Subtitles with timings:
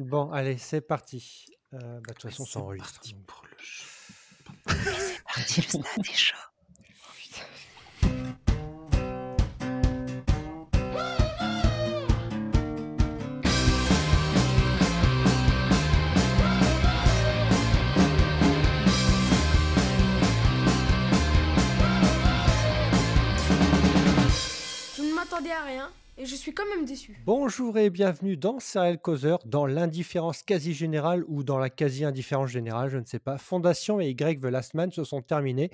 [0.00, 1.46] Bon, allez, c'est parti.
[1.74, 2.92] Euh, bah, de toute façon, C'est enregistre.
[2.94, 3.26] parti donc.
[3.26, 3.56] pour le.
[3.58, 6.36] C'est parti, le stade est chaud.
[24.96, 27.20] Je ne m'attendais à rien et je suis quand même déçu.
[27.24, 32.90] Bonjour et bienvenue dans Serial Causeur, dans l'indifférence quasi générale ou dans la quasi-indifférence générale,
[32.90, 33.38] je ne sais pas.
[33.38, 35.70] Fondation et Y The Last Man se sont terminés.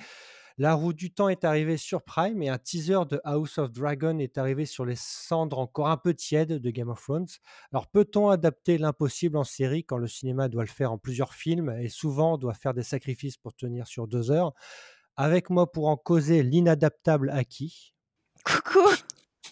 [0.59, 4.19] La roue du temps est arrivée sur Prime et un teaser de House of Dragon
[4.19, 7.29] est arrivé sur les cendres encore un peu tièdes de Game of Thrones.
[7.73, 11.75] Alors peut-on adapter l'impossible en série quand le cinéma doit le faire en plusieurs films
[11.81, 14.53] et souvent doit faire des sacrifices pour tenir sur deux heures?
[15.17, 17.95] Avec moi pour en causer l'inadaptable Aki,
[18.45, 18.89] Coucou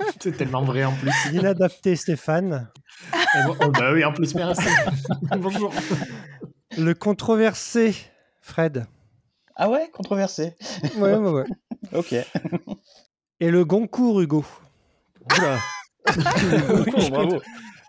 [0.21, 1.11] C'est tellement vrai en plus.
[1.33, 2.71] l'inadapté Stéphane,
[3.13, 4.67] Et bon- oh, bah oui, en plus, merci.
[5.39, 5.73] Bonjour.
[6.77, 7.95] le controversé
[8.41, 8.87] Fred.
[9.57, 10.55] Ah ouais, controversé.
[10.97, 11.45] Ouais, ouais, ouais.
[11.95, 12.15] Ok.
[13.41, 14.45] Et le Goncourt Hugo.
[15.37, 15.59] Oula.
[16.07, 17.41] Bravo, bravo.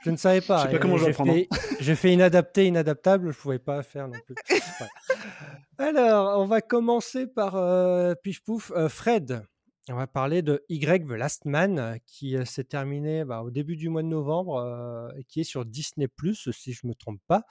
[0.05, 0.59] Je ne savais pas.
[0.59, 1.33] Je sais pas comment je vais prendre.
[1.33, 1.47] fait-
[1.79, 3.31] J'ai fait inadapté, inadaptable.
[3.31, 4.35] Je ne pouvais pas faire non plus.
[4.49, 5.85] Ouais.
[5.85, 8.71] Alors, on va commencer par euh, Pif Pouf.
[8.75, 9.43] Euh, Fred,
[9.91, 13.51] on va parler de Y The Last Man euh, qui euh, s'est terminé bah, au
[13.51, 16.07] début du mois de novembre euh, et qui est sur Disney
[16.51, 17.43] si je ne me trompe pas.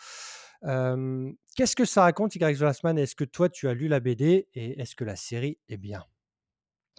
[1.57, 2.99] Qu'est-ce que ça raconte Y The Last Man?
[2.99, 6.05] Est-ce que toi tu as lu la BD et est-ce que la série est bien?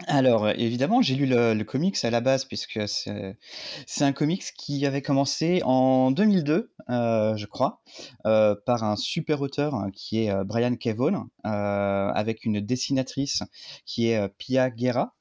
[0.07, 5.01] Alors, évidemment, j'ai lu le, comics à la base, puisque c'est un comics qui avait
[5.01, 7.81] commencé en 2002, euh, je crois,
[8.23, 13.43] par un super auteur hein, qui est Brian Kevon, euh, avec une dessinatrice
[13.85, 15.13] qui est Pia Guerra.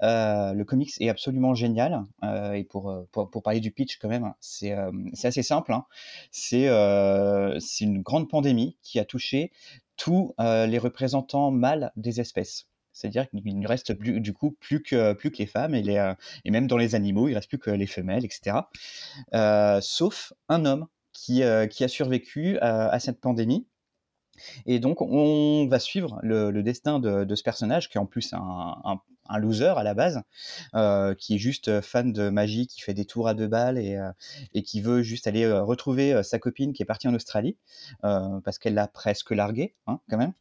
[0.00, 2.04] Le comics est absolument génial.
[2.54, 3.06] et pour,
[3.42, 5.72] parler du pitch, quand même, c'est euh, c'est assez simple.
[5.72, 5.86] hein.
[6.30, 6.66] C'est
[7.80, 9.50] une grande pandémie qui a touché
[9.96, 12.66] tous les représentants mâles des espèces.
[12.96, 15.98] C'est-à-dire qu'il ne reste plus, du coup plus que, plus que les femmes et, les,
[15.98, 16.14] euh,
[16.46, 18.56] et même dans les animaux, il reste plus que les femelles, etc.
[19.34, 23.66] Euh, sauf un homme qui, euh, qui a survécu à, cette pandémie.
[24.64, 29.00] Et donc, on va suivre le, destin de, ce personnage, qui est en plus un,
[29.28, 30.22] un, loser à la base,
[31.18, 33.98] qui est juste fan de magie, qui fait des tours à deux balles et,
[34.52, 37.56] et qui veut juste aller retrouver sa copine qui est partie en Australie,
[38.02, 40.34] parce qu'elle l'a presque largué, hein, quand même.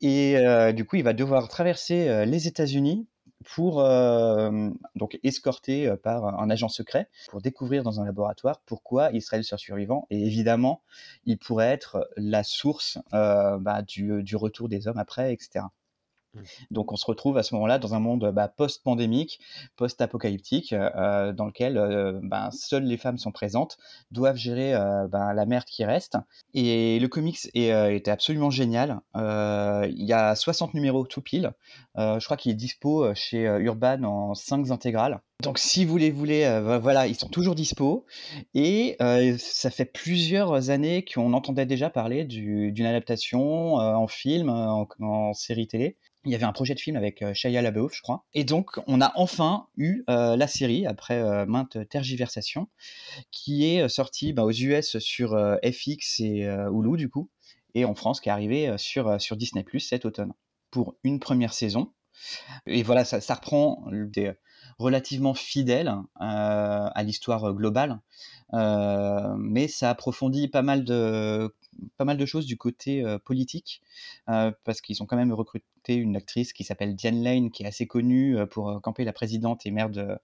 [0.00, 3.06] Et euh, du coup, il va devoir traverser euh, les États-Unis
[3.54, 9.22] pour euh, donc escorté par un agent secret pour découvrir dans un laboratoire pourquoi il
[9.22, 10.82] serait survivant et évidemment
[11.24, 15.66] il pourrait être la source bah, du, du retour des hommes après etc.
[16.70, 19.40] donc on se retrouve à ce moment-là dans un monde bah, post-pandémique,
[19.76, 23.78] post-apocalyptique, euh, dans lequel euh, bah, seules les femmes sont présentes,
[24.10, 26.16] doivent gérer euh, bah, la merde qui reste.
[26.54, 29.00] Et le comics est, absolument génial.
[29.14, 31.52] Il y a 60 numéros tout pile.
[31.96, 35.20] Je crois qu'il est dispo chez Urban en 5 intégrales.
[35.40, 38.04] Donc si vous les voulez, euh, voilà, ils sont toujours dispo.
[38.54, 44.08] Et euh, ça fait plusieurs années qu'on entendait déjà parler du- d'une adaptation euh, en
[44.08, 45.96] film, en, série télé.
[46.24, 48.24] Il y avait un projet de film avec Shia LaBeouf, je crois.
[48.34, 52.68] Et donc, on a enfin eu la série, après maintes tergiversations,
[53.30, 57.30] qui est sortie bah, aux US sur FX et Hulu, du coup,
[57.74, 60.32] et en France, qui est arrivée sur, sur Disney cet automne,
[60.70, 61.92] pour une première saison.
[62.66, 64.32] Et voilà, ça reprend des
[64.78, 68.00] relativement fidèle euh, à l'histoire globale,
[68.54, 71.52] euh, mais ça approfondit pas mal de
[71.96, 73.82] pas mal de choses du côté euh, politique,
[74.28, 77.66] euh, parce qu'ils ont quand même recruté une actrice qui s'appelle Diane Lane, qui est
[77.66, 80.16] assez connue euh, pour euh, camper la présidente et mère de,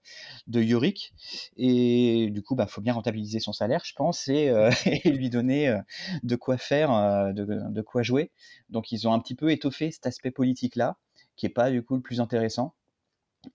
[0.46, 1.12] de Yorick.
[1.56, 5.30] Et du coup, bah, faut bien rentabiliser son salaire, je pense, et, euh, et lui
[5.30, 5.78] donner euh,
[6.22, 8.30] de quoi faire, euh, de, de quoi jouer.
[8.70, 10.96] Donc, ils ont un petit peu étoffé cet aspect politique-là,
[11.36, 12.74] qui est pas du coup le plus intéressant.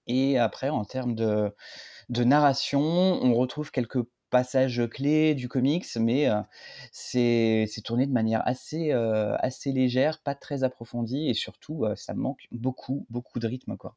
[0.08, 1.54] Et après, en termes de,
[2.10, 6.42] de narration, on retrouve quelques passages clés du comics, mais euh,
[6.92, 12.14] c'est tourné de manière assez, euh, assez légère, pas très approfondie, et surtout, euh, ça
[12.14, 13.96] manque beaucoup, beaucoup de rythme, quoi.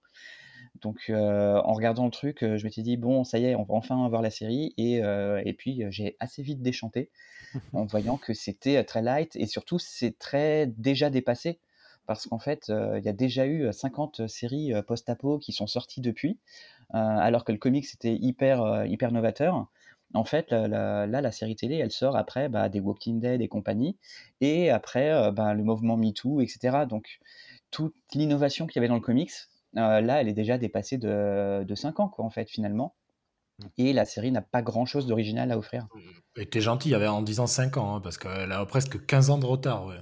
[0.80, 4.08] Donc, en regardant le truc, je m'étais dit, bon, ça y est, on va enfin
[4.08, 7.10] voir la série, et, et puis j'ai assez vite déchanté
[7.72, 11.60] en voyant que c'était très light, et surtout, c'est très déjà dépassé
[12.14, 16.38] parce qu'en fait, il y a déjà eu 50 séries post-apo qui sont sorties depuis,
[16.90, 19.66] alors que le comics était hyper, hyper novateur.
[20.14, 23.40] En fait, la- la- là, la série télé, elle sort après bah, des Walking Dead
[23.40, 23.96] et compagnie,
[24.42, 26.84] et après bah, le mouvement MeToo, etc.
[26.86, 27.18] Donc,
[27.70, 29.32] toute l'innovation qu'il y avait dans le comics,
[29.78, 32.94] euh, là, elle est déjà dépassée de, de 5 ans, quoi, en fait, finalement.
[33.78, 35.86] Et la série n'a pas grand-chose d'original à offrir.
[36.36, 39.06] Et t'es gentil, il y avait en disant 5 ans, hein, parce qu'elle a presque
[39.06, 39.86] 15 ans de retard.
[39.86, 40.00] Ouais.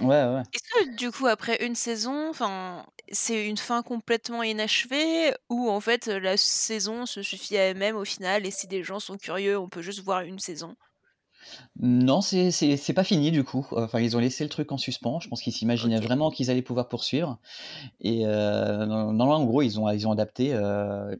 [0.00, 0.42] Ouais, ouais.
[0.52, 5.80] Est-ce que du coup, après une saison, enfin, c'est une fin complètement inachevée ou en
[5.80, 9.58] fait la saison se suffit à elle-même au final et si des gens sont curieux,
[9.58, 10.76] on peut juste voir une saison?
[11.78, 13.66] Non, c'est c'est pas fini du coup.
[13.72, 15.20] Enfin, ils ont laissé le truc en suspens.
[15.20, 17.38] Je pense qu'ils s'imaginaient vraiment qu'ils allaient pouvoir poursuivre
[18.00, 20.52] et heu, non non, en gros, ils ont ils ont adapté,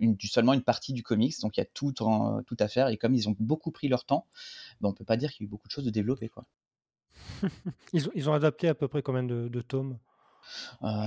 [0.01, 2.69] une du seulement une partie du comics, donc il y a tout en tout à
[2.69, 4.27] faire et comme ils ont beaucoup pris leur temps,
[4.81, 6.47] bah, on peut pas dire qu'il y a eu beaucoup de choses de développées, quoi.
[7.93, 9.99] Ils ont ils ont adapté à peu près combien de de tomes?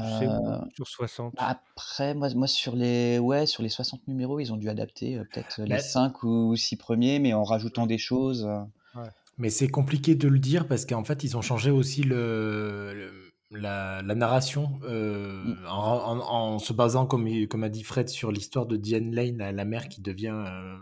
[0.04, 1.36] Sais, Heu, sur 60?
[1.38, 5.26] après moi moi sur les ouais, sur les 60 numéros, ils ont dû adapter, heu,
[5.26, 8.48] peut-être les Bah 5 ou 6 premiers, mais en rajoutant des choses,
[8.96, 9.10] Ouais.
[9.38, 13.34] Mais c'est compliqué de le dire parce qu'en fait, ils ont changé aussi le, le-
[13.60, 15.58] la, la narration euh, Mmh.
[15.68, 19.38] en, en- en se basant, comme, comme a dit Fred, sur l'histoire de Diane Lane,
[19.38, 20.78] la, la mère qui devient euh,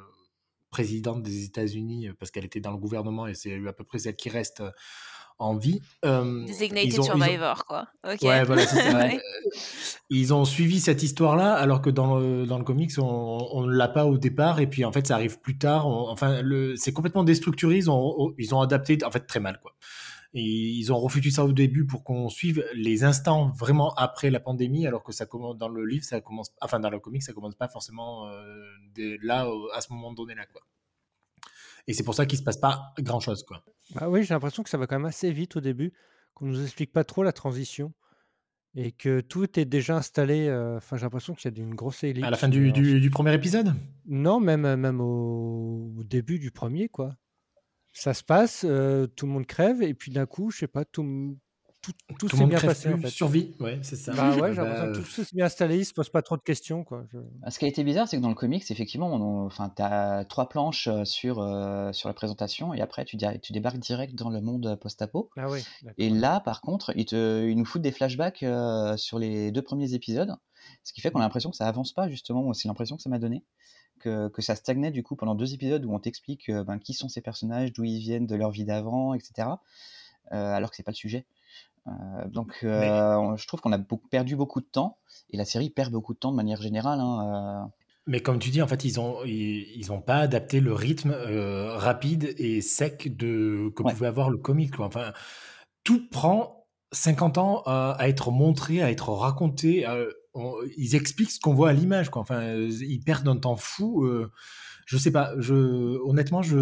[0.71, 3.99] présidente des États-Unis euh, parce qu'elle était dans le gouvernement et c'est à peu près
[3.99, 4.71] celle qui reste euh,
[5.41, 5.81] en vie.
[6.05, 7.87] Euh, Designated ont- ont- Survivor, quoi.
[8.21, 8.61] Ouais, voilà.
[8.93, 9.15] Ouais.
[9.17, 9.49] Euh,
[10.09, 13.87] Ils ont suivi cette histoire-là, alors que dans le, dans le comics, on ne l'a
[13.87, 15.87] pas au départ, et puis en fait, ça arrive plus tard.
[15.87, 16.41] On- enfin,
[16.75, 17.77] c'est complètement déstructuré.
[17.77, 19.73] Ils ont, ils ont adapté, en fait, très mal, quoi.
[20.33, 24.39] Et ils ont refusé ça au début pour qu'on suive les instants vraiment après la
[24.39, 27.33] pandémie, alors que ça commence dans le livre, ça commence, enfin dans le comics, ça
[27.33, 28.63] commence pas forcément euh,
[28.95, 29.45] dès là
[29.75, 30.61] à ce moment donné là, quoi.
[31.87, 33.63] Et c'est pour ça qu'il se passe pas grand-chose, quoi.
[33.89, 35.93] Bah oui, j'ai l'impression que ça va quand même assez vite au début,
[36.33, 37.93] qu'on nous explique pas trop la transition
[38.75, 42.03] et que tout est déjà installé, heu, enfin, j'ai l'impression qu'il y a une grosse
[42.03, 43.73] ellipse, À la fin du, du, du premier épisode?
[44.05, 47.15] non, même, heu, même au au début du premier quoi.
[47.93, 50.85] Ça se passe, heu, tout le monde crève et puis d'un coup, je sais pas,
[50.85, 51.37] tout
[51.81, 53.15] tout tout Tout s'est bien passé, en plus, fait.
[53.15, 54.13] survie, ouais, c'est ça.
[54.13, 56.21] Bah ouais, Euh, j'ai l'impression bah, que tout s'est bien installé, ils se posent pas
[56.21, 58.35] trop de questions, quoi, je Ah, ce qui a été bizarre, c'est que dans le
[58.35, 62.81] comics, effectivement, on enfin, tu as 3 planches, heu, sur, heu, sur la présentation et
[62.81, 65.65] après tu tu débarques direct dans le monde, post-apo ah oui,
[65.97, 68.45] et là, par contre, ils te ils nous foutent des flashbacks,
[68.97, 70.35] sur les 2 premiers épisodes,
[70.83, 72.53] ce qui fait qu'on a l'impression que ça avance pas justement.
[72.53, 73.45] C'est l'impression que ça m'a donné,
[73.99, 77.09] que que ça stagnait du coup pendant 2 épisodes où on t'explique, ben, qui sont
[77.09, 79.61] ces personnages, d'où ils viennent, de leur vie d'avant et cetera,
[80.33, 81.25] heu, alors que c'est pas le sujet.
[81.87, 81.91] Heu,
[82.29, 84.97] donc Mais on je trouve qu'on a beaucoup perdu beaucoup de temps
[85.31, 87.71] et la série perd beaucoup de temps de manière générale, hein, heu
[88.07, 91.11] Mais comme tu dis, en fait, ils ont ils, ils ont pas adapté le rythme
[91.11, 93.93] euh, rapide et sec de que ouais.
[93.93, 94.75] pouvait avoir le comic.
[94.75, 94.85] Quoi.
[94.85, 95.13] Enfin,
[95.83, 99.85] tout prend 50 ans à, à être montré, à être raconté.
[99.85, 99.97] à-
[100.33, 102.09] on- ils expliquent ce qu'on voit à l'image.
[102.09, 102.21] Quoi.
[102.21, 104.03] Enfin, euh, ils perdent un temps fou.
[104.05, 104.31] euh,
[104.85, 105.33] je sais pas.
[105.39, 105.53] Je,
[106.05, 106.57] honnêtement, je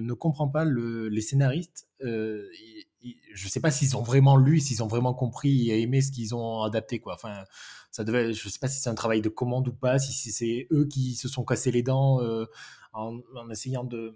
[0.00, 1.88] ne comprends pas le- les scénaristes.
[3.34, 6.34] Je sais pas s'ils ont vraiment lu, s'ils ont vraiment compris et aimé ce qu'ils
[6.34, 6.98] ont adapté.
[6.98, 7.14] Quoi.
[7.14, 7.44] Enfin,
[7.90, 10.66] ça devait, je sais pas si c'est un travail de commande ou pas, si c'est
[10.72, 12.46] eux qui se sont cassés les dents euh,
[12.92, 14.14] en, en essayant de,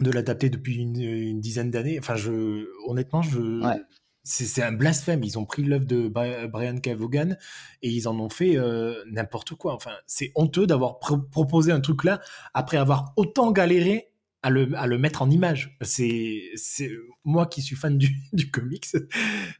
[0.00, 1.98] de l'adapter depuis une, une dizaine d'années.
[1.98, 3.80] Enfin, je, honnêtement, je, Ouais.
[4.24, 5.22] c'est un blasphème.
[5.22, 6.76] Ils ont pris l'œuvre de Bri- Brian.
[6.96, 7.36] Vaughan
[7.82, 9.74] et ils en ont fait euh, n'importe quoi.
[9.74, 12.20] Enfin, c'est honteux d'avoir pro- proposé un truc là
[12.54, 14.08] après avoir autant galéré
[14.46, 15.76] à le, à le mettre en image.
[15.82, 16.90] C'est c'est-
[17.24, 18.86] moi qui suis fan du, du comics,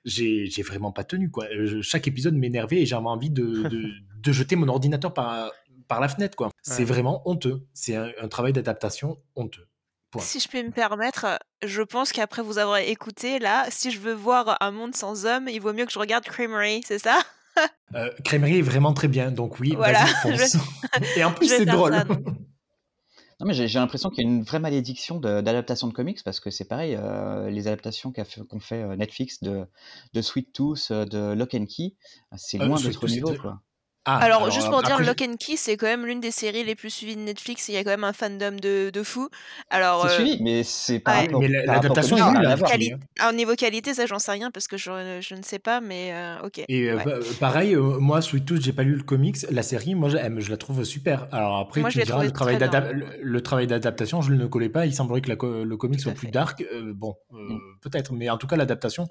[0.05, 1.47] j'ai j'ai vraiment pas tenu quoi.
[1.65, 3.83] Je- chaque épisode m'énervait et j'avais envie de, de,
[4.23, 5.51] de jeter mon ordinateur par,
[5.89, 6.51] par la fenêtre quoi.
[6.63, 6.85] C'est Ouais.
[6.85, 7.67] vraiment honteux.
[7.75, 9.67] C'est un, un travail d'adaptation honteux.
[10.13, 10.23] Point.
[10.23, 11.27] Si je peux me permettre,
[11.65, 15.49] je pense qu'après vous avoir écouté, là, si je veux voir un monde sans hommes,
[15.49, 17.19] il vaut mieux que je regarde Creamery, c'est ça?
[17.95, 20.57] Euh, Crèmerie est vraiment très bien, donc oui, Voilà, vas-y, fonce.
[21.17, 21.93] Et en plus, c'est drôle.
[21.95, 22.05] ça.
[23.41, 26.51] Non, mais j'ai l'impression qu'il y a une vraie malédiction d'adaptation de, comics parce que
[26.51, 29.67] c'est pareil, euh, les adaptations fait- qu'ont fait, euh, Netflix de,
[30.15, 31.97] de Sweet Tooth, euh, de Lock and Key,
[32.37, 33.61] c'est Euh, loin d'être au niveau, quoi.
[34.09, 36.77] Ah, Alors, juste pour dire, Lock and Key, c'est quand même l'une des séries les
[36.77, 37.69] plus suivies de Netflix.
[37.69, 39.29] et Il y a quand même un fandom de, de fou.
[39.69, 41.23] Alors, C'est euh, suivi, mais c'est ouais.
[41.23, 42.95] rapport, Mais la- l'adaptation comics, est nulle, hein, quali-
[43.29, 46.13] au niveau qualité, ça, j'en sais rien parce que je, je ne sais pas, mais
[46.13, 46.61] euh, ok.
[46.69, 47.05] Et euh, Ouais.
[47.05, 49.39] bah, pareil, euh, moi, Sweet Tooth, j'ai pas lu le comics.
[49.51, 51.27] La série, moi, je, je la trouve super.
[51.33, 54.87] Alors après, Moi, tu diras, le travail, le, le travail d'adaptation, je ne connais pas.
[54.87, 56.65] Il semblerait que la le comic Tout soit plus dark.
[56.73, 57.59] Euh, bon, euh, Mm.
[57.83, 58.13] peut-être.
[58.13, 59.09] Mais en tout cas, l'adaptation,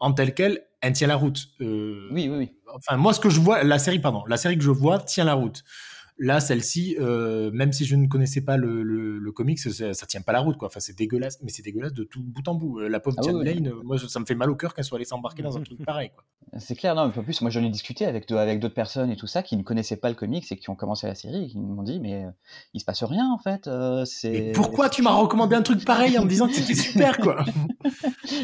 [0.00, 1.38] en telle qu'elle, elle tient la route.
[1.60, 2.50] Euh, Oui, oui, oui.
[2.74, 5.24] enfin, moi, ce que je vois, la série, pardon, la série que je vois tient
[5.24, 5.64] la route.
[6.20, 10.06] Là, celle-ci, euh, même si je ne connaissais pas le, le, le comics, ça, ça
[10.06, 10.66] tient pas la route, quoi.
[10.66, 12.80] Enfin, c'est dégueulasse, mais c'est dégueulasse de tout bout en bout.
[12.80, 13.54] Euh, La pauvre Ah oui, Diane oui.
[13.64, 15.62] Lane, euh, moi, ça me fait mal au cœur qu'elle soit allée s'embarquer dans un
[15.62, 16.24] truc pareil, quoi.
[16.58, 19.16] C'est clair, non, mais en plus, moi j'en ai discuté avec, avec d'autres personnes et
[19.16, 21.46] tout ça qui ne connaissaient pas le comics et qui ont commencé la série et
[21.48, 22.30] qui m'ont dit, mais euh,
[22.72, 23.66] il se passe rien en fait.
[23.68, 27.18] euh, Mais pourquoi tu m'as recommandé un truc pareil en me disant que c'était super,
[27.18, 27.44] quoi?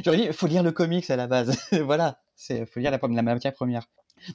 [0.05, 1.57] J'aurais dit, faut lire le comics à la base.
[1.85, 3.87] voilà, c'est faut lire la, la matière première.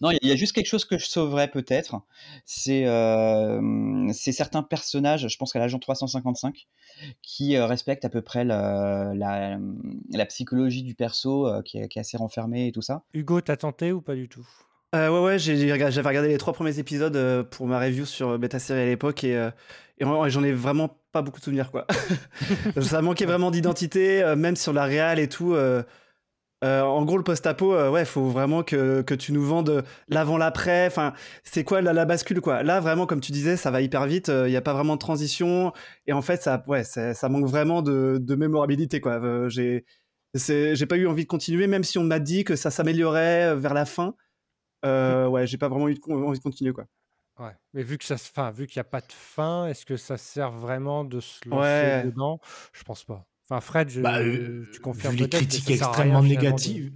[0.02, 2.02] Non, il y a juste quelque chose que je sauverais peut-être.
[2.46, 6.68] C'est euh, certains personnages, je pense qu'à l'agent 355,
[7.22, 9.58] qui euh, respectent à peu près la, la,
[10.12, 13.04] la psychologie du perso, euh, qui, est, qui est assez renfermé et tout ça.
[13.14, 14.48] Hugo, t'as tenté ou pas du tout?
[14.96, 18.06] Euh, ouais, ouais, j'ai- j'ai regardé- j'avais regardé les trois premiers épisodes pour ma review
[18.06, 19.52] sur Beta Série à l'époque et, euh,
[20.00, 21.86] et en- j'en ai vraiment pas beaucoup de souvenirs, quoi.
[22.82, 25.56] Ça manquait vraiment d'identité, même sur la réal et tout.
[26.64, 29.84] Euh, euh, en gros, le post-apo, euh, ouais, faut vraiment que, que tu nous vendes
[30.08, 30.88] l'avant-l'après.
[30.88, 31.14] Enfin,
[31.44, 32.64] c'est quoi la, la bascule, quoi?
[32.64, 34.28] Là, vraiment, comme tu disais, ça va hyper vite.
[34.30, 35.72] Il n'y a pas vraiment de transition.
[36.08, 39.14] Et en fait, ça, ouais, ça, ça manque vraiment de, de mémorabilité, quoi.
[39.24, 39.86] Euh, j'ai,
[40.36, 43.56] j'ai pas eu envie de continuer, même si on m'a dit que ça s'améliorait euh,
[43.56, 44.16] vers la fin.
[44.86, 46.86] Euh, ouais, j'ai pas vraiment eu de envie de continuer, quoi.
[47.40, 49.96] Ouais, mais vu que ça enfin, vu qu'il y a pas de fin, est-ce que
[49.96, 52.04] ça sert vraiment de se lancer Ouais.
[52.04, 52.40] dedans?
[52.74, 53.26] Je pense pas.
[53.50, 56.92] Enfin, Fred, je Bah, euh, tu confirmes vu les critiques extrêmement de négatives,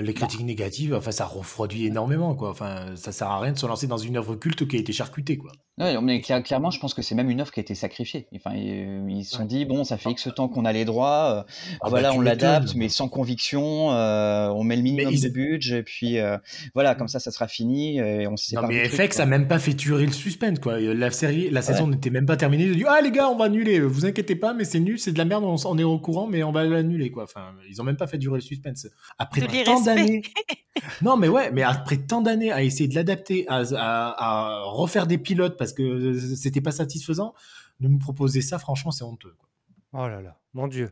[0.00, 2.50] les critiques négatives, enfin, ça refroidit énormément, quoi.
[2.50, 4.92] Enfin, ça sert à rien de se lancer dans une œuvre culte qui a été
[4.92, 5.52] charcutée, quoi.
[5.78, 8.26] Ouais, mais clair- clairement, je pense que c'est même une offre qui a été sacrifiée.
[8.34, 9.46] Enfin, ils ils se sont Ouais.
[9.46, 12.18] dit, bon, ça fait X temps qu'on a les droits, euh, Ah voilà, bah, tu
[12.18, 16.18] on l'adapte, mais sans conviction, euh, on met le minimum ils- de budget, et puis
[16.18, 16.38] euh,
[16.74, 19.48] voilà, comme ça, ça sera fini, et on se Non, mais truc, FX a même
[19.48, 20.78] pas fait tuer le suspense, quoi.
[20.80, 22.64] La série, la saison n'était même pas terminée.
[22.64, 23.80] Ils ont dit, ah, les gars, on va annuler.
[23.80, 26.26] Vous inquiétez pas, mais c'est nul, c'est de la merde, on, on est au courant,
[26.26, 27.24] mais on va l'annuler, quoi.
[27.24, 28.86] Enfin, ils ont même pas fait durer le suspense.
[29.18, 29.42] Après.
[29.86, 30.22] D'années.
[31.02, 35.06] non, mais ouais, mais après tant d'années à essayer de l'adapter, à, à- à refaire
[35.06, 37.34] des pilotes parce que c'était pas satisfaisant,
[37.80, 39.48] de me proposer ça, franchement, c'est honteux, quoi.
[39.92, 40.90] Oh là là, mon Dieu.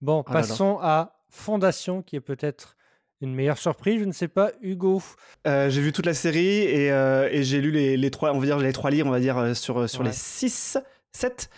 [0.00, 0.46] Bon, Oh là là.
[0.46, 2.76] passons à Fondation, qui est peut-être
[3.20, 4.00] une meilleure surprise.
[4.00, 5.02] Je ne sais pas, Hugo.
[5.46, 8.38] Euh, j'ai vu toute la série et, euh, et j'ai lu les, les trois, on
[8.38, 10.06] va dire les trois livres, on va dire euh, sur sur Ouais.
[10.08, 10.78] les 6,
[11.12, 11.50] 7.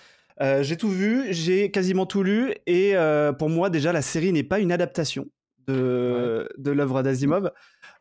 [0.60, 4.44] j'ai tout vu, j'ai quasiment tout lu et euh, pour moi déjà la série n'est
[4.44, 5.26] pas une adaptation
[5.68, 7.52] de, de l'œuvre d'Asimov.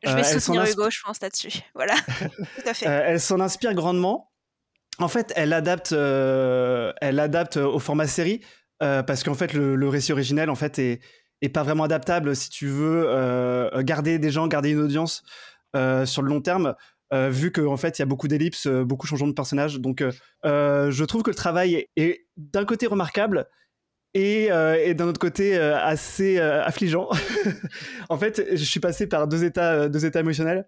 [0.04, 1.50] Je Euh, vais s'en soutenir Hugo, je pense là-dessus.
[1.76, 2.88] Voilà, tout à fait.
[2.88, 4.32] Euh, elle s'en inspire grandement.
[5.00, 8.42] En fait, elle adapte, euh, elle adapte au format série
[8.82, 11.02] euh, parce qu'en fait, le, le récit originel en fait est,
[11.42, 15.24] est pas vraiment adaptable si tu veux euh, garder des gens, garder une audience
[15.76, 16.74] euh, sur le long terme.
[17.14, 19.80] euh, vu qu'en fait il y a beaucoup d'ellipses, euh, beaucoup de changements de personnages,
[19.80, 20.12] donc euh,
[20.46, 23.48] euh, je trouve que le travail est, est d'un côté remarquable
[24.18, 27.10] et, euh, et d'un autre côté euh, assez euh, affligeant.
[28.10, 30.68] en fait, je suis passé par deux états, euh, deux états émotionnels.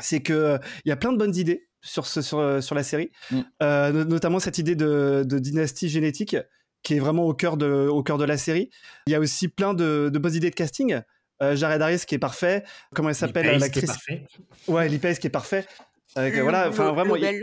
[0.00, 2.82] C'est que euh, il y a plein de bonnes idées sur, ce, sur, sur la
[2.82, 3.40] série, Mm.
[3.62, 6.36] Euh, no- notamment cette idée de, de dynastie génétique
[6.82, 8.70] qui est vraiment au cœur de, au cœur de la série.
[9.06, 11.00] Il y a aussi plein de, de bonnes idées de casting.
[11.42, 12.64] Euh, Jared Harris qui est parfait.
[12.94, 13.90] Comment elle s'appelle l'actrice.
[14.68, 15.66] Ouais, Pace qui est parfait.
[16.14, 17.16] Avec, Le- voilà, enfin vraiment.
[17.16, 17.42] il-.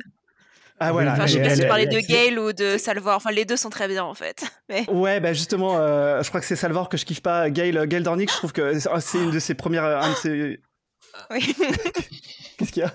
[0.79, 1.13] Ah voilà.
[1.13, 3.15] Enfin, je sais pas si tu parlais de Gale ou de Salvor.
[3.15, 4.43] Enfin, les deux sont très bien en fait.
[4.69, 7.49] Mais Ouais, bah justement, euh, je crois que c'est Salvor que je kiffe pas.
[7.49, 9.83] Gail, Gail Dornick, je trouve que c'est c'est une de ses premières.
[9.83, 10.59] Un de ses...
[11.31, 11.55] oui.
[12.57, 12.93] Qu'est-ce qu'il y a?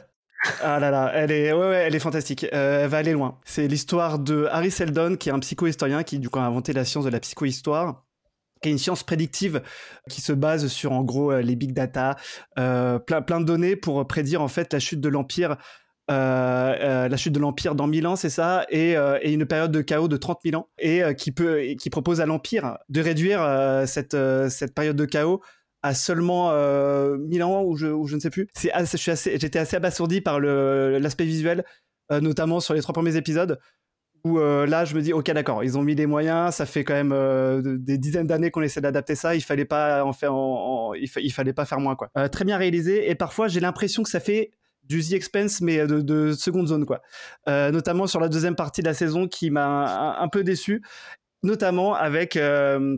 [0.62, 2.47] Ah là là, elle est, ouais, ouais, elle est fantastique.
[2.53, 3.38] Euh, elle va aller loin.
[3.45, 6.85] C'est l'histoire de Harry Seldon, qui est un psychohistorien qui du coup a inventé la
[6.85, 8.05] science de la psychohistoire
[8.64, 9.62] qui est une science prédictive
[10.09, 12.17] qui se base sur en gros euh, les big data,
[12.59, 15.59] euh, plein, plein de données pour prédire en fait la chute de l'empire, euh, euh,
[17.08, 19.80] la chute de l'empire dans 1000 ans, c'est ça, et, euh, et une période de
[19.80, 23.42] chaos de 30 000 ans, et euh, qui peut, qui propose à l'empire de réduire
[23.42, 25.40] euh, cette euh, cette période de chaos
[25.82, 28.49] à seulement euh, 1000 ans ou je, ne sais plus.
[28.54, 31.64] C'est suis assez, j'étais assez abasourdi par l'aspect visuel,
[32.11, 33.58] euh, notamment sur les trois premiers épisodes
[34.25, 36.82] où euh, là je me dis ok d'accord ils ont mis des moyens ça fait
[36.82, 40.14] quand même euh, de- des dizaines d'années qu'on essaie d'adapter ça il fallait pas en
[40.14, 40.32] faire
[40.99, 43.61] il, fa- il fallait pas faire moins quoi Euh, très bien réalisé et parfois j'ai
[43.61, 44.50] l'impression que ça fait
[44.85, 47.00] du The Expense mais de, de seconde zone quoi.
[47.49, 50.83] Euh, notamment sur la deuxième partie de la saison qui m'a un, peu déçu
[51.43, 52.97] notamment avec euh,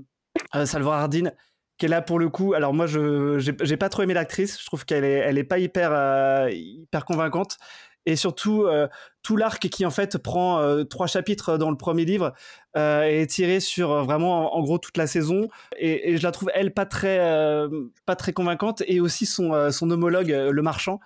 [0.55, 1.31] euh, Salvor Hardin
[1.78, 2.55] qui est là pour le coup.
[2.55, 4.61] Alors moi je j'ai pas trop aimé l'actrice.
[4.61, 7.59] Je trouve qu'elle est elle est pas hyper euh, hyper convaincante.
[8.09, 8.87] Et surtout euh,
[9.23, 12.35] tout l'arc qui en fait prend euh, trois chapitres dans le premier livre
[12.76, 15.49] euh, est tiré sur euh, vraiment en, gros toute la saison.
[15.76, 17.69] Et, et je la trouve elle pas très euh,
[18.07, 18.83] pas très convaincante.
[18.87, 21.00] Et aussi son euh, son homologue euh, le marchand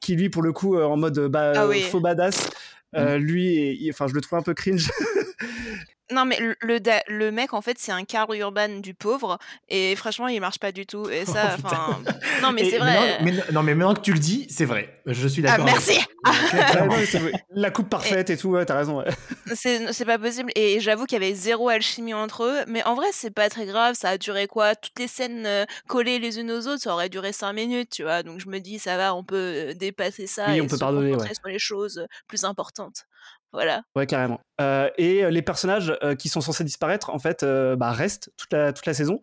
[0.00, 1.80] qui lui pour le coup euh, en mode bah, Ah oui.
[1.82, 2.50] faux badass
[2.94, 4.90] euh, lui il- enfin je le trouve un peu cringe
[6.12, 9.38] Non, mais le, le, da- le mec, en fait, c'est un Karl Urban du pauvre.
[9.68, 11.08] Et franchement, il marche pas du tout.
[11.10, 11.68] Et ça, Oh, putain.
[11.68, 12.00] enfin.
[12.42, 13.18] non, mais Et c'est vrai.
[13.20, 15.00] maintenant- mais- non, mais maintenant que tu le dis, c'est vrai.
[15.06, 15.68] Je suis Ah, d'accord.
[15.68, 15.96] avec merci.
[15.96, 16.06] toi.
[16.26, 16.92] Ouais, Clairement.
[16.94, 17.32] non, mais c'est vrai.
[17.50, 19.04] la coupe parfaite et tout ouais, t'as raison ouais.
[19.54, 20.50] C'est c'est pas possible.
[20.56, 22.64] Et j'avoue qu'il y avait zéro alchimie entre eux.
[22.66, 23.94] Mais en vrai, c'est pas très grave.
[23.94, 24.74] Ça a duré quoi?
[24.74, 28.02] Toutes les scènes euh, collées les unes aux autres, ça aurait duré 5 minutes, tu
[28.02, 28.22] vois?
[28.24, 30.74] Donc je me dis, ça va, on peut euh, dépasser ça Oui, et on peut
[30.76, 31.34] se pardonner, concentrer ouais.
[31.34, 33.04] sur les choses euh, plus importantes.
[33.56, 33.82] Voilà.
[33.96, 34.38] Ouais, carrément.
[34.60, 38.52] Euh, et euh, les personnages euh, qui sont censés disparaître, en fait, bah, restent toute
[38.52, 39.20] la, toute la saison.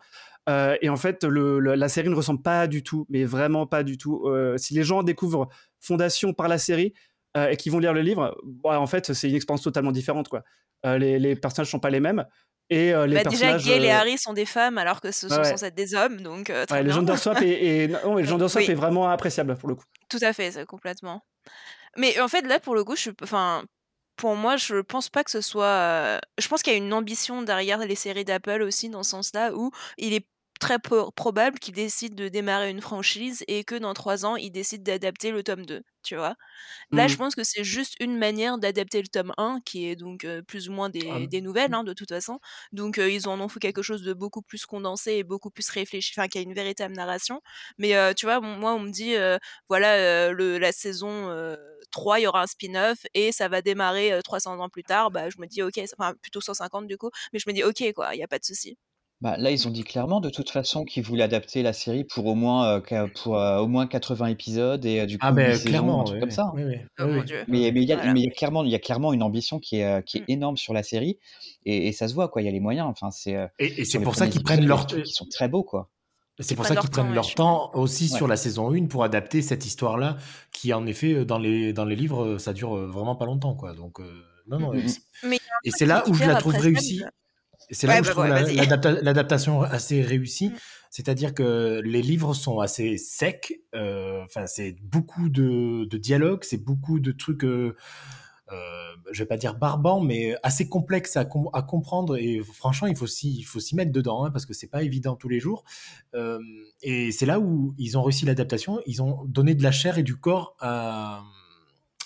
[0.81, 3.83] Et en fait, le, le- la série ne ressemble pas du tout, mais vraiment pas
[3.83, 4.27] du tout.
[4.57, 5.47] Si les gens découvrent
[5.79, 6.93] Fondation par la série
[7.37, 10.27] et qu'ils vont lire le livre, bah, en fait, c'est une expérience totalement différente.
[10.27, 10.43] Quoi.
[10.83, 12.25] Les, les personnages sont pas les mêmes.
[12.69, 13.57] Et euh, les Bah, déjà.
[13.57, 15.43] Gail et Harry sont des femmes alors que ce sont ouais.
[15.43, 16.93] censés être des hommes, donc euh, ouais, le bien.
[16.95, 18.71] gender swap est, est- non, le gender swap Oui.
[18.71, 19.83] est vraiment appréciable pour le coup.
[20.09, 21.21] Tout à fait, ça, complètement.
[21.97, 23.63] Mais en fait, là, pour le coup, je suis, enfin,
[24.15, 26.19] pour moi, je pense pas que ce soit.
[26.37, 29.53] Je pense qu'il y a une ambition derrière les séries d'Apple aussi, dans ce sens-là,
[29.53, 30.27] où il est
[30.63, 30.79] très
[31.15, 35.31] probable qu'ils décident de démarrer une franchise et que dans trois ans, ils décident d'adapter
[35.31, 36.35] le tome 2, tu vois?
[36.91, 37.17] Là, je Mhm.
[37.17, 40.69] pense que c'est juste une manière d'adapter le tome 1, qui est donc euh, plus
[40.69, 42.39] ou moins Ah, des, des nouvelles, hein, de toute façon.
[42.73, 45.69] Donc, euh, ils en ont fait quelque chose de beaucoup plus condensé et beaucoup plus
[45.69, 47.41] réfléchi, enfin, qui a une véritable narration.
[47.77, 49.15] Mais euh, tu vois, bon, moi, on me dit,
[49.69, 51.55] voilà, le, la saison euh,
[51.91, 55.11] 3, il y aura un spin-off et ça va démarrer euh, 300 ans plus tard.
[55.11, 57.83] Bah, je me dis, ok, enfin, plutôt 150 du coup, mais je me dis, ok,
[57.95, 58.77] quoi, il n'y a pas de souci.
[59.21, 62.25] Bah, là, ils ont dit clairement de toute façon qu'ils voulaient adapter la série pour
[62.25, 65.35] au moins, euh, pour, euh, au moins 80 épisodes et euh, du coup Ah 8
[65.35, 66.51] ben saisons, clairement, un truc oui, comme ça.
[66.55, 67.05] oui, oui, Oh.
[67.47, 68.13] Mais il y a, Voilà.
[68.19, 70.31] y clairement, il y a clairement une ambition qui est, euh, qui est Mm.
[70.31, 71.19] énorme sur la série
[71.65, 72.41] et, et ça se voit quoi.
[72.41, 72.87] Il y a les moyens.
[72.89, 75.63] Enfin, c'est euh, Et, c'est pour ça qu'ils prennent leur trucs qui sont très beaux
[75.63, 75.89] quoi.
[76.39, 78.17] c'est Ils pour ça qu'ils temps, prennent leur temps aussi Ouais.
[78.17, 80.17] sur la saison 1 pour adapter cette histoire-là
[80.51, 83.25] qui en effet euh, dans les dans les livres euh, ça dure euh, vraiment pas
[83.25, 83.73] longtemps quoi.
[83.73, 84.03] Donc euh,
[84.47, 85.33] non non Mm, mm.
[85.33, 87.01] a un et c'est là où je la trouve réussie.
[87.71, 90.49] C'est là Ouais, où je bah trouve ouais, l'adaptation assez réussie.
[90.49, 90.53] Mm.
[90.89, 93.61] C'est-à-dire que les livres sont assez secs.
[93.73, 97.43] euh, Enfin, c'est beaucoup de, de dialogues, c'est beaucoup de trucs.
[97.45, 97.75] Euh,
[98.51, 98.55] euh,
[99.11, 102.17] je vais pas dire barbants, mais assez complexes à, com- à comprendre.
[102.17, 104.83] Et franchement, il faut s'y, il faut s'y mettre dedans hein, parce que c'est pas
[104.83, 105.63] évident tous les jours.
[106.13, 106.37] Euh,
[106.83, 108.79] et c'est là où ils ont réussi l'adaptation.
[108.85, 111.23] Ils ont donné de la chair et du corps à,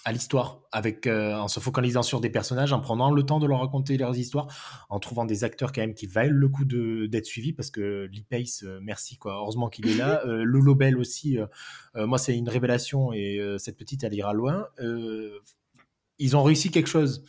[0.07, 3.45] à l'histoire, avec euh, en se focalisant sur des personnages, en prenant le temps de
[3.45, 4.47] leur raconter leurs histoires,
[4.87, 8.23] en trouvant des acteurs quand même qui valent le coup d'être suivis, parce que Lee
[8.23, 10.23] Pace, euh, merci quoi, heureusement qu'il est là.
[10.27, 14.67] Euh, Lolo Bell aussi, euh, moi c'est une révélation et cette petite elle ira loin.
[16.19, 17.23] Ils ont réussi quelque chose.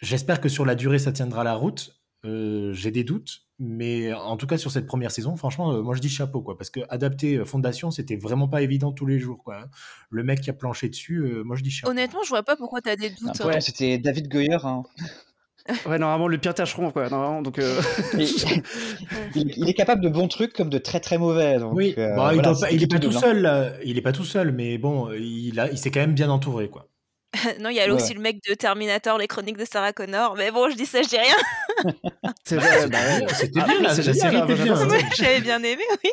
[0.00, 2.02] J'espère que sur la durée ça tiendra la route.
[2.24, 6.00] J'ai des doutes, mais en tout cas sur cette première saison, franchement, euh, moi je
[6.00, 9.42] dis chapeau quoi, parce que adapter euh, Fondation, c'était vraiment pas évident tous les jours
[9.44, 9.56] quoi.
[9.62, 9.66] hein.
[10.10, 11.92] Le mec qui a planché dessus, euh, moi je dis chapeau.
[11.92, 13.38] Honnêtement, je vois pas pourquoi tu as des doutes.
[13.38, 14.58] pourtant, c'était David Goyer.
[14.64, 14.82] hein.
[15.86, 17.08] Ouais, normalement, le pire tâcheron, quoi.
[17.08, 17.80] Normalement, donc, euh,
[18.14, 18.24] Mais
[19.36, 21.60] il, il est capable de bons trucs comme de très très mauvais.
[21.60, 23.20] Donc, Oui, euh, bon, il, voilà, il est tout pas tout hein.
[23.20, 23.72] seul, là.
[23.84, 26.68] il est pas tout seul, mais bon, il a, il s'est quand même bien entouré
[26.68, 26.88] quoi.
[27.60, 27.90] non, il y a Ouais.
[27.90, 30.36] aussi le mec de Terminator, les chroniques de Sarah Connor.
[30.36, 31.36] Mais bon, je dis ça, je dis rien.
[32.44, 32.88] c'est vrai.
[32.88, 33.26] bah ouais.
[33.34, 34.88] C'était Ah, bien, mais la, c'est la génial, série était bien.
[34.88, 36.10] Ouais, j'avais bien aimé, oui.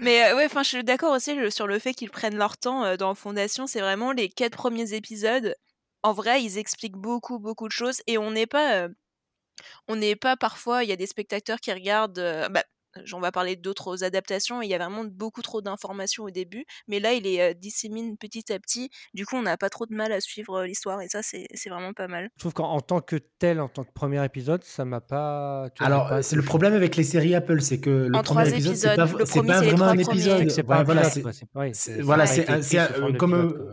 [0.00, 2.56] Mais euh, ouais, enfin, je suis d'accord aussi le- sur le fait qu'ils prennent leur
[2.58, 3.66] temps euh, dans Fondation.
[3.66, 5.54] C'est vraiment les quatre premiers épisodes.
[6.02, 8.88] En vrai, ils expliquent beaucoup, beaucoup de choses et on n'est pas, euh,
[9.88, 10.84] on n'est pas parfois.
[10.84, 12.18] Il y a des spectateurs qui regardent.
[12.18, 12.64] euh, bah,
[13.12, 14.62] on va parler d'autres adaptations.
[14.62, 18.16] Il y a vraiment beaucoup trop d'informations au début, mais là, il les euh, dissémine
[18.16, 18.90] petit à petit.
[19.14, 21.46] Du coup, on n'a pas trop de mal à suivre euh, l'histoire et ça, c'est
[21.68, 22.30] vraiment pas mal.
[22.36, 25.68] Je trouve qu'en en tant que tel, en tant que premier épisode, ça m'a pas.
[25.74, 28.42] tu Alors, pas c'est le problème avec les séries Apple, c'est que le En trois
[28.42, 29.46] premier épisode, c'est épisodes.
[29.46, 30.50] pas, vraiment un épisode.
[30.50, 31.32] C'est pas voilà, c'est quoi,
[31.72, 33.72] c'est voilà, euh, comme euh.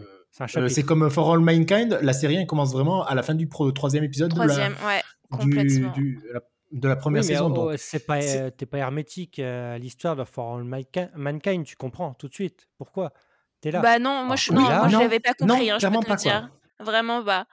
[0.70, 3.70] C'est comme For All Mankind, la série elle commence vraiment à la fin du pro-
[3.74, 5.92] troisième épisode Troisième, ouais, du, complètement.
[5.92, 6.40] du- la-
[6.72, 7.48] de la Oui, première mais saison.
[7.52, 11.10] oh, Donc, c'est pas, euh, t'es pas hermétique euh, à l'histoire de For All Manki-
[11.16, 12.68] Mankind, tu comprends tout de suite.
[12.78, 13.12] Pourquoi
[13.62, 13.80] T'es là.
[13.82, 15.88] Bah non, moi je non, là, moi je non, l'avais pas non, compris, hein, je
[15.88, 16.16] peux te pas, quoi.
[16.16, 16.50] dire.
[16.80, 17.46] Vraiment pas.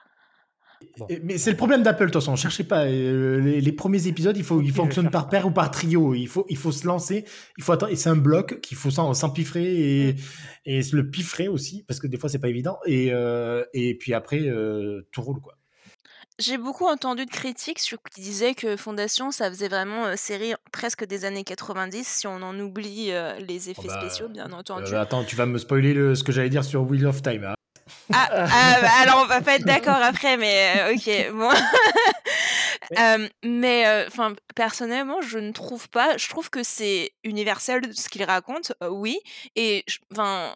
[0.97, 1.05] Bon.
[1.09, 2.35] Et- Mais c'est le problème d'Apple, de toute façon.
[2.37, 2.85] Cherchez pas.
[2.85, 4.71] euh, les, les premiers épisodes, il faut, ils
[5.03, 6.13] fonctionnent par paire ou par trio.
[6.15, 7.25] Il faut, il faut se lancer.
[7.57, 7.91] Il faut attendre.
[7.91, 9.65] Et c'est un bloc qu'il faut s'en- s'empiffrer
[10.07, 10.17] et, Mm.
[10.65, 12.79] et se le piffrer aussi, parce que des fois, c'est pas évident.
[12.85, 15.55] Et, euh, et puis après, euh, tout roule, quoi.
[16.39, 20.53] J'ai beaucoup entendu de critiques sur qui disaient que Fondation, ça faisait vraiment euh, série
[20.71, 24.51] presque des années 90, si on en oublie euh, les Oh effets bah, spéciaux, bien
[24.53, 24.93] entendu.
[24.93, 27.43] euh, attends, tu vas me spoiler le- ce que j'allais dire sur Wheel of Time.
[27.43, 27.55] hein.
[28.13, 31.51] Ah, ah, bah, alors on va pas être d'accord après, mais euh, ok, bon.
[32.97, 36.17] Euh, mais euh, enfin, personnellement, je ne trouve pas.
[36.17, 39.19] Je trouve que c'est universel ce qu'il raconte, euh, oui.
[39.55, 40.55] Et enfin,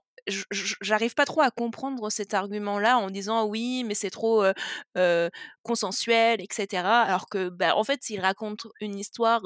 [0.81, 4.43] j'arrive pas trop à comprendre cet argument-là en disant oui, mais c'est trop
[5.63, 7.03] consensuel, etc.
[7.03, 9.41] Alors que, bah, en fait, il raconte une histoire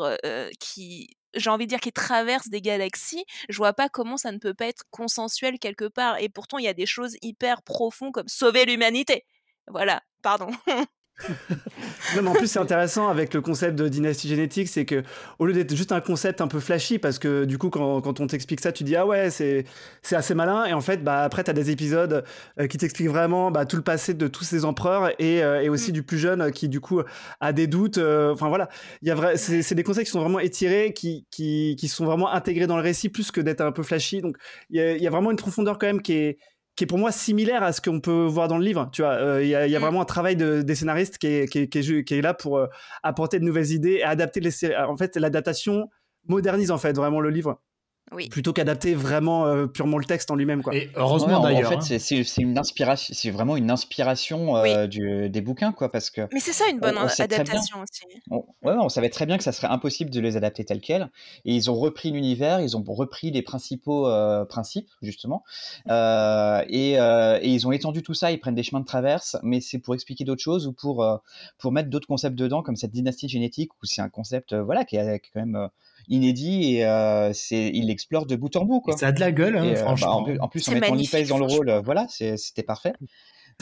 [0.60, 4.38] qui j'ai envie de dire qui traverse des galaxies, je vois pas comment ça ne
[4.40, 6.18] peut pas être consensuel quelque part.
[6.20, 9.26] Et pourtant, il y a des choses hyper profondes comme sauver l'humanité.
[9.68, 10.50] Voilà, pardon.
[12.16, 15.04] Non, mais en plus, c'est intéressant avec le concept de dynastie génétique, c'est que
[15.40, 18.20] au lieu d'être juste un concept un peu flashy, parce que du coup, quand, quand
[18.20, 19.66] on t'explique ça, tu dis ah ouais, c'est
[20.02, 22.24] c'est assez malin, et en fait, bah après, t'as des épisodes
[22.60, 25.70] euh, qui t'expliquent vraiment bah, tout le passé de tous ces empereurs et, euh, et
[25.70, 25.94] aussi Mm.
[25.94, 27.02] du plus jeune euh, qui du coup
[27.40, 27.98] a des doutes.
[27.98, 28.70] Enfin voilà,
[29.02, 32.30] y a c'est c'est des concepts qui sont vraiment étirés, qui qui qui sont vraiment
[32.32, 34.22] intégrés dans le récit plus que d'être un peu flashy.
[34.22, 34.38] Donc
[34.70, 36.38] il y a, il y a vraiment une profondeur quand même qui est
[36.78, 38.88] qui est pour moi similaire à ce qu'on peut voir dans le livre.
[38.94, 39.82] Tu vois, Euh, il y, a, y a Mm.
[39.82, 42.22] vraiment un travail de, des scénaristes qui est, qui est, qui est ju- qui est
[42.22, 42.68] là pour euh,
[43.04, 45.90] apporter de nouvelles idées et adapter les sé- En fait, l'adaptation
[46.28, 47.60] modernise en fait vraiment le livre
[48.14, 48.30] Oui.
[48.30, 50.64] plutôt qu'adapter vraiment euh, purement le texte en lui-même.
[50.64, 50.76] Quoi.
[50.76, 51.70] Et heureusement Ouais, en- en d'ailleurs.
[51.70, 51.82] fait, hein.
[51.82, 54.70] c'est- c'est c'est une inspiration, c'est vraiment une inspiration Oui.
[54.70, 57.78] euh, du- des bouquins, quoi, parce que Mais c'est ça une on, bonne on adaptation
[57.82, 58.04] aussi.
[58.32, 61.10] on, ouais, on savait très bien que ça serait impossible de les adapter tels quels,
[61.46, 65.44] et ils ont repris l'univers, ils ont repris les principaux euh, principes justement,
[65.90, 68.32] euh, et, euh, et ils ont étendu tout ça.
[68.32, 71.18] Ils prennent des chemins de traverse, mais c'est pour expliquer d'autres choses ou pour euh,
[71.58, 74.86] pour mettre d'autres concepts dedans, comme cette dynastie génétique, où c'est un concept, euh, voilà,
[74.86, 75.68] qui est, qui est quand même euh,
[76.08, 78.98] inédit et euh, c'est, il l'explore de bout en bout, Et quoi.
[78.98, 80.24] ça a de la gueule, hein, Et, euh, bah, en, franchement.
[80.24, 82.94] plus- en plus, en mettant Pace dans le rôle, voilà, c'était parfait.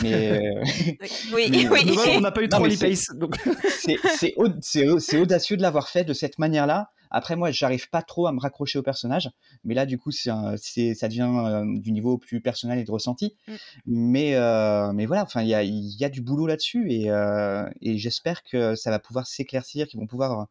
[0.04, 0.64] Mais euh,
[1.34, 1.86] Oui, Mais- oui.
[1.86, 3.08] Dommage, on n'a pas eu trop Pace.
[3.16, 3.38] Donc...
[3.80, 6.90] c'est c'est au- c'est au- c'est audacieux de l'avoir fait de cette manière-là.
[7.12, 9.30] Après, moi, j'arrive pas trop à me raccrocher au personnage,
[9.64, 10.32] mais là, du coup, c'est
[10.96, 13.36] ça devient euh, du niveau plus personnel et de ressenti.
[13.48, 13.54] Mm.
[13.86, 17.10] Mais, euh, mais voilà, enfin, il y a, il y a du boulot là-dessus et,
[17.10, 20.44] euh, et j'espère que ça va pouvoir s'éclaircir, qu'ils vont pouvoir euh,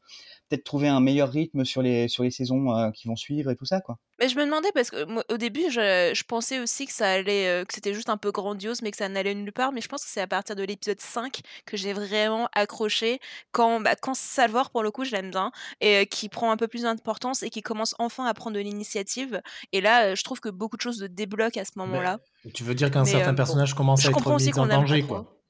[0.48, 3.56] peut-être trouver un meilleur rythme sur les, sur les saisons euh, qui vont suivre et
[3.56, 3.98] tout ça, quoi.
[4.20, 7.10] Mais je me demandais parce que moi, au début, je, je pensais aussi que ça
[7.10, 9.72] allait, euh, que c'était juste un peu grandiose, mais que ça n'allait nulle part.
[9.72, 13.18] Mais je pense que c'est à partir de l'épisode 5 que j'ai vraiment accroché
[13.50, 16.56] quand, bah, quand Salvor, pour le coup, je l'aime bien, et euh, qui prend un
[16.56, 19.42] peu plus d'importance et qui commence enfin à prendre de l'initiative.
[19.72, 22.18] Et là, euh, je trouve que beaucoup de choses se débloquent à ce moment-là.
[22.44, 24.66] Mais tu veux dire qu'un Mais, certain euh, bon, personnage commence à être mis en
[24.66, 25.40] danger, quoi.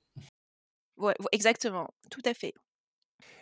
[0.97, 2.55] Ouais, exactement, tout à fait.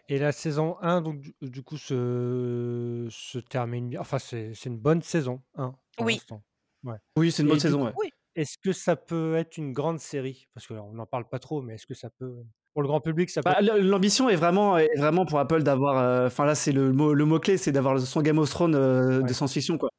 [0.09, 4.01] Et la saison 1, donc, du, du coup, se, se termine bien.
[4.01, 6.15] Enfin, c'est c'est une bonne saison 1 pour Oui.
[6.15, 6.43] l'instant.
[6.85, 6.97] Ouais.
[7.17, 7.79] Oui, c'est une bonne Et du saison.
[7.81, 7.93] coup, Ouais.
[8.05, 8.11] Oui.
[8.35, 10.49] est-ce que ça peut être une grande série?
[10.55, 12.35] Parce qu'on n'en parle pas trop, mais est-ce que ça peut.
[12.75, 13.51] Pour le grand public, ça peut.
[13.51, 15.99] Bah, l- L'ambition est vraiment, est vraiment pour Apple d'avoir.
[15.99, 18.75] euh, Enfin là, c'est le mot, le mot clé, c'est d'avoir son Game of Thrones
[18.75, 19.29] euh, Ouais.
[19.29, 19.91] de science-fiction, quoi.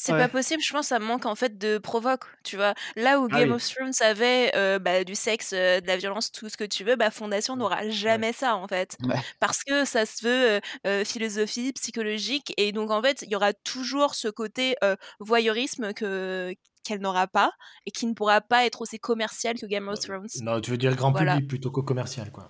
[0.00, 0.18] C'est Ouais.
[0.20, 2.72] pas possible, je pense que ça manque en fait de provoque, tu vois?
[2.94, 3.56] Là où Ah Game oui.
[3.56, 7.10] of Thrones avait bah, du sexe, de la violence, tout ce que tu veux, bah
[7.10, 7.58] Fondation Ouais.
[7.58, 8.96] n'aura jamais ça en fait.
[9.02, 9.16] Ouais.
[9.40, 14.14] Parce que ça se veut philosophie, psychologique, et donc en fait, il y aura toujours
[14.14, 14.76] ce côté
[15.18, 17.50] voyeurisme que qu'elle n'aura pas
[17.86, 20.28] et qui ne pourra pas être aussi commercial que Game of Thrones.
[20.42, 21.34] Non, tu veux dire grand Voilà.
[21.34, 22.48] public plutôt que commercial, quoi.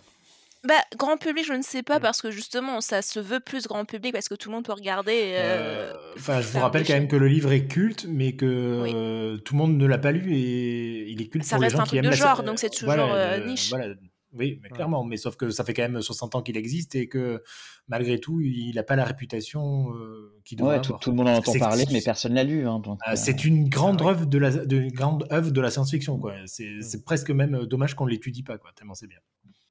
[0.67, 2.03] Bah, grand public, je ne sais pas, Mm.
[2.03, 4.73] parce que justement, ça se veut plus grand public, parce que tout le monde peut
[4.73, 5.35] regarder.
[5.37, 8.07] euh, Euh, Enfin, je vous faire rappelle des quand même que le livre est culte,
[8.09, 8.93] mais que Oui.
[8.95, 11.67] euh, tout le monde ne l'a pas lu et il est culte Ça pour les
[11.67, 13.47] reste gens un qui truc aiment de la genre, donc c'est voilà, toujours euh, le-
[13.47, 13.69] niche.
[13.71, 13.95] voilà.
[14.35, 14.75] Oui, mais Ouais.
[14.75, 17.43] clairement, mais sauf que ça fait quand même 60 ans qu'il existe et que
[17.89, 21.01] malgré tout, il n'a pas la réputation euh, qu'il devrait Ouais, tout, avoir.
[21.01, 22.67] tout le monde en Parce que entend c'est- parler, mais personne l'a lu.
[22.69, 25.51] Hein, donc, Ah, euh, c'est une grande Ah œuvre de la, de, une grande œuvre
[25.51, 26.35] de la science-fiction, quoi.
[26.45, 26.83] C'est Mm.
[26.83, 29.19] c'est presque même euh, dommage qu'on ne l'étudie pas, quoi, tellement c'est bien.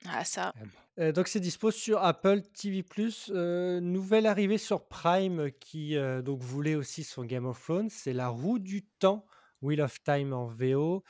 [0.06, 0.54] Ah, ça.
[0.60, 0.70] Ben.
[1.00, 2.84] Euh, donc c'est dispo sur Apple TV+.
[3.30, 8.14] Euh, nouvelle arrivée sur Prime qui euh, donc voulait aussi son Game of Thrones, c'est
[8.14, 9.26] La Roue du Temps,
[9.62, 11.04] Wheel of Time en VO.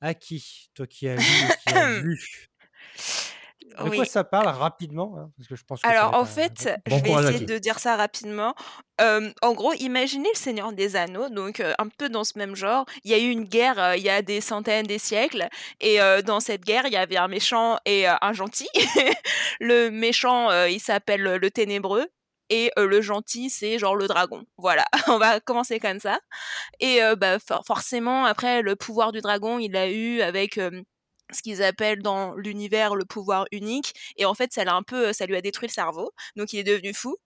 [0.00, 0.70] À qui?
[0.74, 1.22] Toi qui as lu
[1.66, 2.50] qui as vu.
[3.70, 4.06] De quoi Oui.
[4.06, 7.02] ça parle rapidement hein, Parce que je pense que Alors, en un- fait, Bon je
[7.02, 8.54] vais essayer de dire ça rapidement.
[9.00, 12.54] Euh, en gros, imaginez le Seigneur des Anneaux, donc euh, un peu dans ce même
[12.54, 12.84] genre.
[13.04, 15.48] Il y a eu une guerre euh, il y a des centaines, des siècles,
[15.80, 18.68] et euh, dans cette guerre, il y avait un méchant et euh, un gentil.
[19.60, 22.06] le méchant, euh, il s'appelle le Ténébreux.
[22.50, 24.44] Et euh, le gentil, c'est genre le dragon.
[24.58, 26.18] Voilà, on va commencer comme ça.
[26.78, 30.82] Et euh, bah, for- forcément, après, le pouvoir du dragon, il l'a eu avec euh,
[31.34, 33.94] ce qu'ils appellent dans l'univers le pouvoir unique.
[34.16, 36.12] Et en fait, ça, l'a un peu, ça lui a détruit le cerveau.
[36.36, 37.16] Donc, il est devenu fou.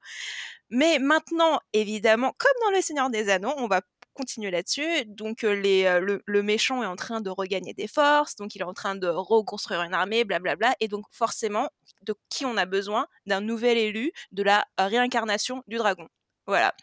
[0.70, 3.80] Mais maintenant, évidemment, comme dans Le Seigneur des Anneaux, on va
[4.14, 5.04] continuer là-dessus.
[5.06, 8.36] Donc, euh, euh, le, le méchant est en train de regagner des forces.
[8.36, 10.74] Donc, il est en train de reconstruire une armée, blablabla.
[10.80, 11.68] Et donc, forcément,
[12.02, 13.06] de qui on a besoin?
[13.26, 16.08] D'un nouvel élu de la euh, réincarnation du dragon.
[16.48, 16.74] Voilà.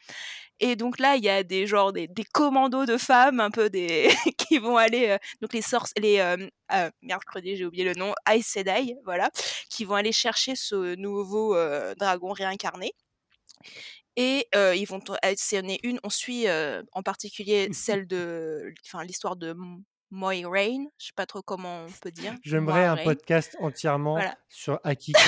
[0.61, 3.69] Et donc là, il y a des genre des, des commandos de femmes, un peu
[3.69, 6.37] des qui vont aller euh, donc les sorces, les euh,
[6.71, 6.89] euh,
[7.33, 9.29] que j'ai oublié le nom, Aes Sedai, voilà,
[9.69, 11.57] qui vont aller chercher ce nouveau
[11.97, 12.93] dragon réincarné.
[14.15, 15.99] Et ils vont sélectionner une.
[16.03, 19.55] On suit en particulier celle de, enfin l'histoire de
[20.11, 22.33] Moiraine, je sais pas trop comment on peut dire.
[22.43, 24.35] J'aimerais un podcast entièrement Voilà.
[24.49, 25.13] sur Aki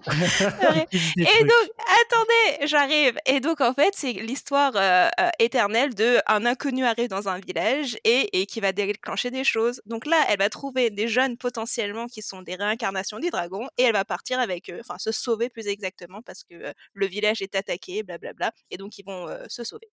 [0.06, 1.70] Et donc,
[2.02, 3.18] attendez, j'arrive.
[3.26, 7.38] Et donc, en fait, c'est l'histoire euh, euh, éternelle de un inconnu arrive dans un
[7.38, 9.82] village et, et qui va déclencher des choses.
[9.86, 13.82] Donc là, elle va trouver des jeunes potentiellement qui sont des réincarnations des dragons et
[13.84, 17.42] elle va partir avec eux, enfin se sauver plus exactement parce que euh, le village
[17.42, 18.52] est attaqué, blablabla.
[18.70, 19.90] Et donc, ils vont se sauver.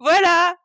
[0.00, 0.56] Voilà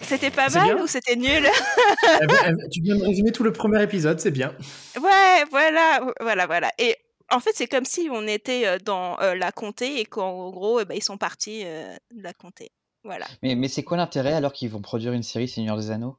[0.00, 1.46] C'était pas mal ou c'était nul?
[2.22, 4.54] Eh ben, eh tu viens de résumer tout le premier épisode, c'est bien.
[5.00, 6.72] Ouais, voilà, voilà, voilà.
[6.78, 6.96] Et
[7.30, 10.80] en fait, c'est comme si on était euh, dans euh, la comté et qu'en gros,
[10.80, 12.70] eh ben, ils sont partis euh, de la comté.
[13.04, 13.26] Voilà.
[13.42, 16.16] Mais, mais c'est quoi l'intérêt alors qu'ils vont produire une série Seigneur des Anneaux?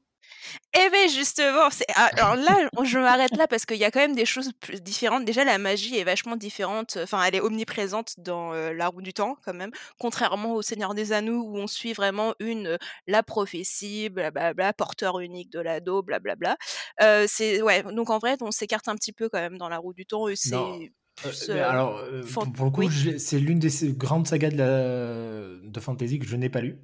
[0.78, 1.86] Eh bien, justement, c'est...
[1.96, 4.82] ah, alors là, je m'arrête là parce qu'il y a quand même des choses plus
[4.82, 5.26] différentes.
[5.26, 6.98] Déjà, la magie est vachement différente.
[7.02, 9.72] Enfin, elle est omniprésente dans euh, La Roue du Temps, quand même.
[10.00, 12.78] Contrairement au Seigneur des Anneaux, où on suit vraiment une, euh,
[13.08, 16.58] la prophétie, blablabla, porteur unique de l'ado, blablabla.
[17.02, 19.78] Euh, c'est, ouais, donc en vrai, on s'écarte un petit peu quand même dans La
[19.78, 20.28] Roue du Temps.
[20.28, 20.80] Et c'est Non.
[21.24, 23.20] Euh, plus, euh, alors, euh, pour, le coup, oui.
[23.20, 26.80] c'est l'une des grandes sagas de, la, de fantasy que je n'ai pas lu.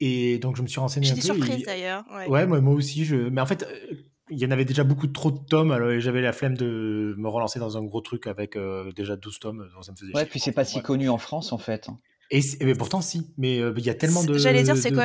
[0.00, 1.34] Et donc, je me suis renseigné un J'étais peu.
[1.34, 2.04] surprise et- d'ailleurs.
[2.14, 2.26] Ouais.
[2.28, 3.04] Ouais, moi, moi aussi.
[3.04, 3.16] Je...
[3.16, 3.94] Mais en fait, euh,
[4.30, 5.70] il y en avait déjà beaucoup trop de tomes.
[5.70, 9.16] Alors, et j'avais la flemme de me relancer dans un gros truc avec euh, déjà
[9.16, 9.68] 12 tomes.
[9.74, 10.30] donc ça me faisait Ouais, chier.
[10.30, 10.82] puis c'est pas si Ouais.
[10.82, 11.88] connu en France en fait.
[12.32, 13.28] Et, c'est- mais pourtant, si.
[13.38, 14.52] Mais euh, il y a tellement de, dire,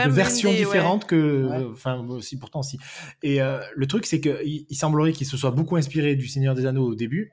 [0.09, 0.63] versions des- ouais.
[0.65, 1.45] différentes que.
[1.47, 1.65] Ouais.
[1.71, 2.79] Enfin, moi aussi, pourtant, si.
[3.21, 6.55] Et euh, le truc, c'est qu'il il semblerait qu'il se soit beaucoup inspiré du Seigneur
[6.55, 7.31] des Anneaux au début.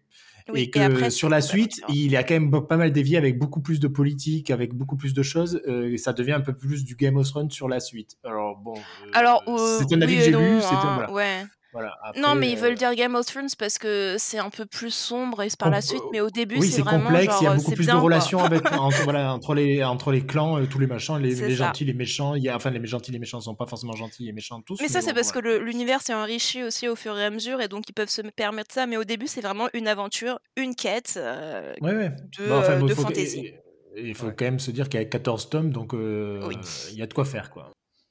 [0.53, 3.39] Oui, et que après, sur la suite, il a quand même pas mal dévié avec
[3.39, 5.61] beaucoup plus de politique, avec beaucoup plus de choses.
[5.69, 8.17] euh, et ça devient un peu plus du Game of Thrones sur la suite.
[8.25, 8.75] Alors, bon.
[8.75, 10.37] euh, Alors, euh, c'est un avis oui que j'ai lu.
[10.63, 11.13] hein, voilà.
[11.13, 11.45] ouais.
[11.73, 11.95] Voilà.
[12.17, 15.43] Non, mais ils veulent dire Game of Thrones parce que c'est un peu plus sombre
[15.43, 16.03] et c'est par la suite.
[16.13, 18.01] Mais au début, Oui, c'est vraiment complexe, il y a genre, beaucoup plus bien, de
[18.01, 21.49] relations avec, entre, voilà, entre, les, entre les clans, tous les machins, les, ça.
[21.49, 22.35] gentils, les méchants.
[22.35, 24.79] Il y a, enfin, les gentils, les méchants sont pas forcément gentils et méchants tous.
[24.81, 25.59] Mais ça, bon, c'est parce voilà.
[25.59, 28.23] que l'univers s'est enrichi aussi au fur et à mesure et donc ils peuvent se
[28.23, 28.87] permettre ça.
[28.87, 32.09] Mais au début, c'est vraiment une aventure, une quête euh, Ouais, ouais.
[32.39, 33.53] de, Bon, enfin, euh, bon, de il faut, fantasy.
[33.97, 36.57] il faut quand même se dire qu'il y a 14 tomes, donc euh, Oui.
[36.93, 37.71] il y a de quoi faire, quoi.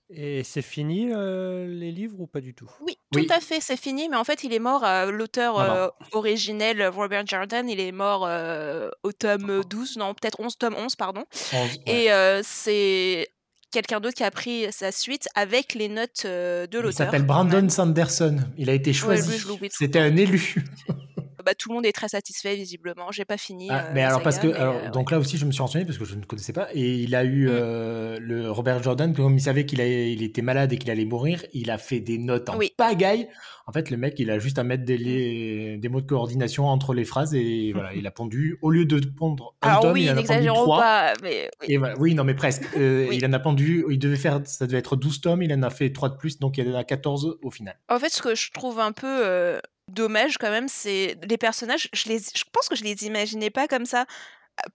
[0.10, 2.70] Et c'est fini euh, les livres ou pas du tout?
[2.82, 3.28] Oui, tout Oui.
[3.30, 4.08] à fait, c'est fini.
[4.08, 4.86] Mais en fait, il est mort.
[4.86, 10.40] euh, L'auteur euh, originel, Robert Jordan, il est mort euh, au tome 12, non, peut-être
[10.40, 11.26] 11, tome 11, pardon.
[11.54, 11.94] 11, ouais.
[12.06, 13.28] Et euh, c'est
[13.70, 16.94] quelqu'un d'autre qui a pris sa suite avec les notes euh, de Il l'auteur.
[17.08, 17.68] s'appelle quand Brandon.
[17.68, 18.38] Sanderson.
[18.58, 19.38] Il a été choisi.
[19.72, 20.56] C'était un élu.
[21.48, 23.10] Bah, tout le monde est très satisfait, visiblement.
[23.12, 23.70] J'ai pas fini.
[23.72, 25.52] Ah, euh, mais alors parce saga, que mais, alors, euh, donc là aussi je me
[25.54, 27.52] suis renseigné parce que je ne connaissais pas et il a eu Mm.
[27.54, 31.46] euh, le Robert Jordan comme il savait qu'il il était malade et qu'il allait mourir
[31.54, 32.74] il a fait des notes en Oui.
[32.76, 33.30] pagaille
[33.66, 36.66] en fait le mec il a juste à mettre des, les- des mots de coordination
[36.68, 39.94] entre les phrases et voilà il a pondu au lieu de pondre un Alors tome
[39.94, 41.68] oui, il en a pondu n'exagérons trois pas, mais oui.
[41.74, 43.18] et voilà, oui non mais presque Euh, Oui.
[43.18, 45.70] il en a pondu il devait faire ça devait être 12 tomes il en a
[45.70, 48.22] fait 3 de plus donc il y en a 14 au final En fait, ce
[48.22, 51.90] que je trouve un peu euh, dommage quand même, c'est les personnages.
[51.94, 54.06] Je les, je pense que je les imaginais pas comme ça.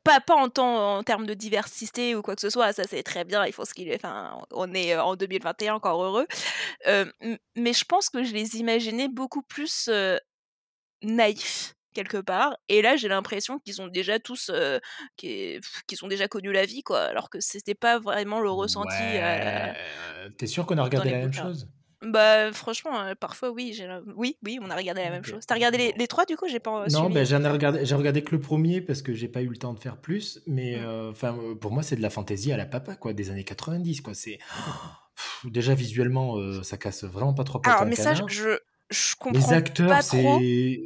[0.04, 3.02] Pas, pas en, temps, en termes de diversité ou quoi que ce soit, ça c'est
[3.02, 3.96] très bien, il faut ce qu'il est.
[3.96, 6.28] Enfin, on est euh, en 2021, encore heureux.
[6.86, 7.04] Euh,
[7.56, 10.18] mais je pense que je les imaginais beaucoup plus euh,
[11.02, 12.56] naïfs quelque part.
[12.68, 14.78] Et là, j'ai l'impression qu'ils ont déjà tous, euh,
[15.16, 15.60] qu'ils
[16.02, 17.02] ont déjà connu la vie, quoi.
[17.02, 18.88] Alors que c'était pas vraiment le ressenti.
[18.88, 21.68] ouais euh, t'es sûr qu'on a regardé la même chose?
[22.04, 25.30] Bah franchement, euh, parfois oui, j'ai la- oui, oui, on a regardé la même Ok.
[25.30, 25.46] chose.
[25.46, 27.14] T'as regardé les, les trois du coup J'ai pas euh, Non, suivi.
[27.14, 29.56] ben, j'en ai regardé, j'ai regardé que le premier parce que j'ai pas eu le
[29.56, 30.40] temps de faire plus.
[30.46, 30.84] Mais Mm.
[30.84, 33.44] euh, enfin, euh, pour moi, c'est de la fantaisie à la papa, quoi, des années
[33.44, 34.14] 90, quoi.
[34.14, 34.38] C'est
[35.16, 38.14] Pff, déjà visuellement, euh, ça casse vraiment pas trois pattes à Alors un mais ça,
[38.14, 38.28] je, canard.
[38.30, 38.58] je,
[38.90, 40.18] je Les comprends pas acteurs, trop.
[40.38, 40.80] c'est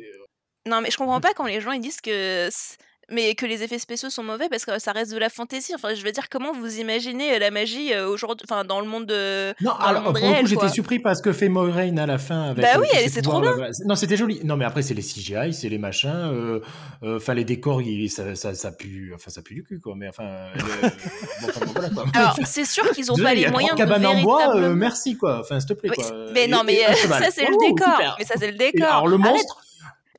[0.67, 2.77] Non mais je comprends pas quand les gens ils disent que c-
[3.11, 5.73] mais que les effets spéciaux sont mauvais parce que ça reste de la fantaisie.
[5.75, 8.87] Enfin, je veux dire, comment vous imaginez euh, la magie euh, aujourd'hui, enfin dans le
[8.87, 9.71] monde de, non.
[9.71, 12.19] dans le Alors pour le coup, réel, j'étais surpris parce que fait Moiraine à la
[12.19, 13.57] fin avec Bah euh, oui, c'est trop bien.
[13.57, 13.69] là.
[13.85, 14.41] Non, c'était joli.
[14.45, 16.11] Non, mais après, c'est les CGI, c'est les machins.
[16.11, 16.61] euh,
[17.03, 19.95] euh, Enfin, les décors, ça, ça, ça pue, enfin, ça pue du cul, quoi.
[19.97, 22.05] Mais enfin, euh, le- bon, enfin, bon, voilà, quoi.
[22.15, 25.17] Alors c'est sûr qu'ils ont Désolé, pas les moyens de cabanes en bois, euh, merci
[25.17, 25.41] quoi.
[25.41, 26.13] Enfin, s'il te plaît Oui, quoi.
[26.33, 27.89] mais Et- non, mais euh, ça c'est le décor.
[27.97, 28.17] super.
[28.19, 28.89] Mais ça c'est le Et décor.
[28.89, 29.45] alors le Arrête.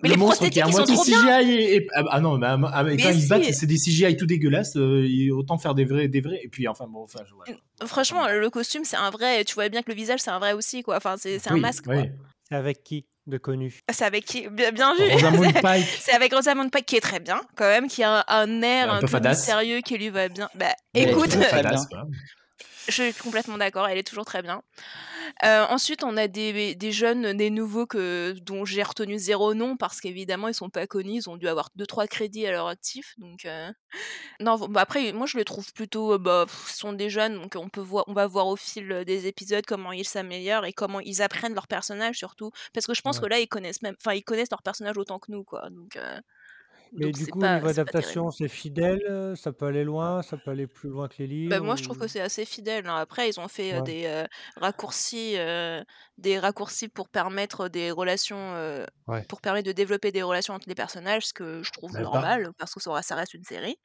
[0.01, 1.39] Mais le les monstre qui est à ils moitié trop bien.
[1.39, 3.43] CGI et, et- ah, ah non, mais, ah, ah, mais Mais quand ils se battent,
[3.45, 3.53] si.
[3.53, 4.75] c'est des CGI tout dégueulasses.
[4.77, 6.39] euh, autant faire des vrais, des vrais.
[6.43, 7.53] Et puis enfin bon, enfin je voilà.
[7.85, 9.43] Franchement, le costume c'est un vrai.
[9.45, 10.97] Tu vois bien que le visage c'est un vrai aussi quoi.
[10.97, 11.95] Enfin c'est un masque oui.
[12.49, 12.57] quoi.
[12.57, 13.81] Avec qui de connu?
[13.91, 14.47] C'est avec qui?
[14.47, 15.03] Bien, bien vu.
[15.11, 15.85] Rosamund Pike.
[15.99, 18.89] C'est avec Rosamund Pike qui est très bien, quand même, qui a un, un air
[18.89, 20.47] Un un, peu peu mystérieux qui lui va bien.
[20.55, 21.35] Bah, écoute,
[22.87, 24.61] Je suis complètement d'accord, elle est toujours très bien.
[25.43, 29.77] Euh, ensuite, on a des, des jeunes, des nouveaux que, dont j'ai retenu zéro nom
[29.77, 31.15] parce qu'évidemment, ils sont pas connus.
[31.23, 33.13] Ils ont dû avoir 2-3 crédits à leur actif.
[33.17, 33.69] Donc, euh,
[34.41, 36.13] non, bah après, moi, je les trouve plutôt.
[36.13, 38.55] euh, Bah, pff, ce sont des jeunes, donc on, peut voir, on va voir au
[38.57, 42.51] fil des épisodes comment ils s'améliorent et comment ils apprennent leur personnage surtout.
[42.73, 43.21] Parce que je pense Ouais.
[43.21, 43.95] que là, ils connaissent même.
[44.03, 45.69] Enfin, ils connaissent leur personnage autant que nous, quoi.
[45.71, 46.19] Donc, euh,
[46.93, 48.31] Mais donc du c'est coup, pas, niveau c'est pas adaptation, terrible.
[48.31, 51.59] c'est fidèle, heu, ça peut aller loin, ça peut aller plus loin que les Bah,
[51.59, 52.97] livres moi, je trouve que ou c'est assez fidèle, hein.
[52.97, 55.35] Après, ils ont fait, ouais, des, heu, raccourcis,
[56.17, 59.27] des raccourcis pour permettre des relations, ouais.
[59.29, 62.49] pour permettre de développer des relations entre les personnages, ce que je trouve Mais normal,
[62.57, 63.77] parce que ça ça reste une série.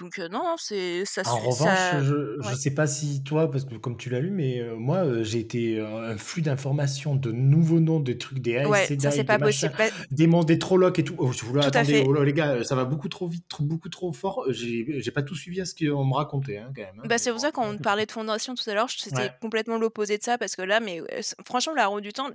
[0.00, 2.54] Donc, heu, non, c'est ça En revanche, ça je ouais.
[2.54, 6.16] sais pas si toi, parce que comme tu l'as lu, mais moi, j'ai été, un
[6.16, 9.70] flux d'informations, de nouveaux noms, des trucs, des Ouais, ça, des pas machins.
[9.76, 11.14] Bah des monstres, des Trollocs et tout.
[11.18, 13.64] Oh, je voulais tout attendez, oh là les gars, ça va beaucoup trop vite, trop
[13.64, 14.44] beaucoup trop fort.
[14.50, 17.30] J'ai pas tout suivi à ce qu'on me racontait, hein, quand même, hein, Bah, c'est
[17.30, 19.30] pour ça quand après on parlait de fondation tout à l'heure, c'était ouais.
[19.40, 21.02] complètement l'opposé de ça parce que là, mais,
[21.44, 22.28] franchement, La Roue du Temps,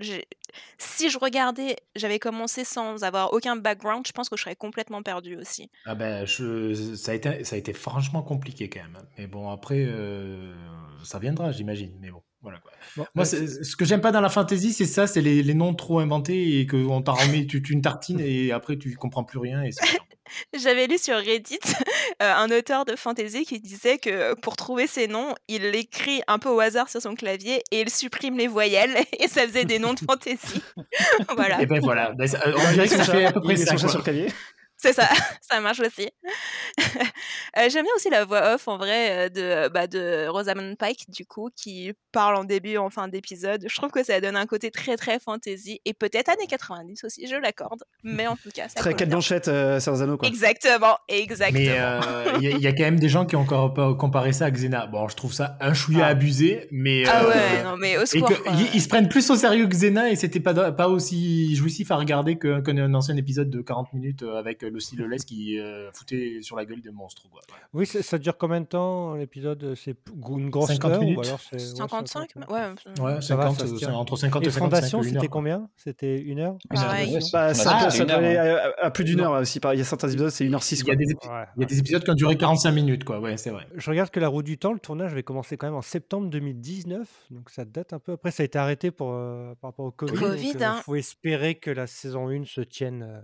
[0.77, 5.01] si je regardais j'avais commencé sans avoir aucun background, je pense que je serais complètement
[5.03, 5.69] perdue aussi.
[5.85, 9.49] Ah ben, ça a été ça a été franchement compliqué quand même, hein, mais bon
[9.49, 10.53] après, heu,
[11.03, 12.71] ça viendra j'imagine, mais bon, voilà quoi.
[12.97, 15.53] Bon, Moi, c ce que j'aime pas dans la fantasy, c'est ça, c'est les les
[15.53, 19.39] noms trop inventés et qu'on t'en remet toute une tartine et après tu comprends plus
[19.39, 20.03] rien et c'est chiant.
[20.59, 21.85] J'avais lu sur Reddit, heu,
[22.19, 26.49] un auteur de fantasy qui disait que pour trouver ses noms, il écrit un peu
[26.49, 29.93] au hasard sur son clavier et il supprime les voyelles et ça faisait des noms
[29.93, 30.61] de fantasy.
[31.35, 31.61] Voilà.
[31.61, 33.97] Et ben voilà, ben Bah, on dirait que ça fait à peu près ça sur
[33.97, 34.27] le clavier.
[34.77, 35.07] C'est ça,
[35.41, 36.09] ça marche aussi.
[37.57, 41.09] Heu, j'aime bien aussi la voix off en vrai, heu, de, bah, de Rosamund Pike
[41.09, 43.65] du coup, qui parle en début, en fin d'épisode.
[43.67, 47.27] Je trouve que ça donne un côté très, très fantasy et peut-être années 90 aussi,
[47.27, 48.93] je l'accorde, mais en tout cas, ça Très
[49.47, 50.27] heu, Seigneur des Anneaux, quoi.
[50.27, 51.61] Exactement, Mais exactement.
[51.61, 53.93] heu, il y a il y a quand même des gens qui ont encore pas
[53.93, 54.87] comparé ça à Xena.
[54.87, 56.09] Bon, je trouve ça un chouïa Ah.
[56.09, 58.31] abusé, mais Ah ouais, non mais au secours
[58.73, 61.95] ils se prennent plus au sérieux que Xena et c'était pas pas aussi jouissif à
[61.97, 66.55] regarder que qu'un ancien épisode de 40 minutes, avec Lucy Lawless qui, heu, foutait sur
[66.55, 67.41] la gueule des monstres quoi.
[67.73, 69.95] Oui, ça dure combien de temps l'épisode, c'est
[70.35, 71.25] une grosse 50 heure ou minutes.
[71.25, 72.69] alors c'est ouais 55 50, ouais, ouais.
[72.69, 73.01] mmh.
[73.01, 75.69] Ouais, Ça va, 50, ça entre 50 Et et 55, Fondation, 1 c'était combien?
[75.75, 76.57] C'était 1 heure?
[76.69, 77.19] Pareil.
[77.31, 78.37] Bah, ça une peut heure, aller ouais.
[78.37, 79.23] à à plus d'1 Non.
[79.33, 79.59] heure, aussi.
[79.59, 80.93] Par il y a certains épisodes, c'est 1h06, Il y quoi.
[80.93, 83.37] a des Ouais, il y a des épisodes qui ont duré 45 minutes quoi, ouais,
[83.37, 83.67] c'est vrai.
[83.75, 86.29] Je regarde que La Roue du Temps, le tournage avait commencé quand même en septembre
[86.29, 88.13] 2019, donc ça date un peu.
[88.13, 90.81] Après ça a été arrêté pour, heu, par rapport au Covid, Covid, heu, hein.
[90.83, 93.23] faut espérer que la saison 1 se tienne,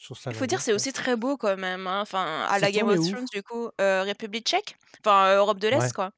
[0.00, 2.88] sur Il faut dire, c'est aussi très beau quand même, hein, enfin à la Game
[2.88, 3.00] of?
[3.00, 6.10] Thrones du coup, heu, République tchèque, enfin, Europe de Ouais, l'Est quoi